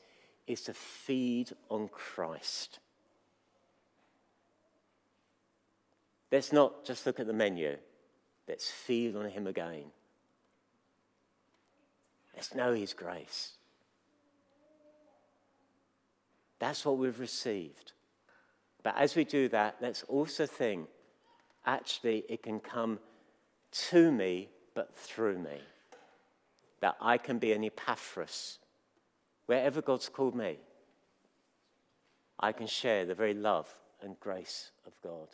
is 0.47 0.61
to 0.63 0.73
feed 0.73 1.51
on 1.69 1.87
Christ. 1.89 2.79
Let's 6.31 6.51
not 6.51 6.85
just 6.85 7.05
look 7.05 7.19
at 7.19 7.27
the 7.27 7.33
menu, 7.33 7.77
let's 8.47 8.69
feed 8.69 9.15
on 9.15 9.29
Him 9.29 9.47
again. 9.47 9.85
Let's 12.39 12.55
know 12.55 12.73
His 12.73 12.93
grace. 12.93 13.51
That's 16.57 16.85
what 16.85 16.97
we've 16.97 17.19
received. 17.19 17.91
But 18.81 18.95
as 18.97 19.13
we 19.13 19.25
do 19.25 19.49
that, 19.49 19.75
let's 19.81 20.03
also 20.03 20.45
think 20.45 20.87
actually 21.65 22.23
it 22.29 22.41
can 22.41 22.61
come 22.61 22.99
to 23.89 24.09
me, 24.09 24.47
but 24.73 24.95
through 24.95 25.37
me. 25.39 25.59
That 26.79 26.95
I 27.01 27.17
can 27.17 27.39
be 27.39 27.51
an 27.51 27.65
Epaphras. 27.65 28.59
Wherever 29.47 29.81
God's 29.81 30.07
called 30.07 30.33
me, 30.33 30.59
I 32.39 32.53
can 32.53 32.67
share 32.67 33.05
the 33.05 33.15
very 33.15 33.33
love 33.33 33.67
and 34.01 34.17
grace 34.21 34.71
of 34.87 34.93
God. 35.03 35.27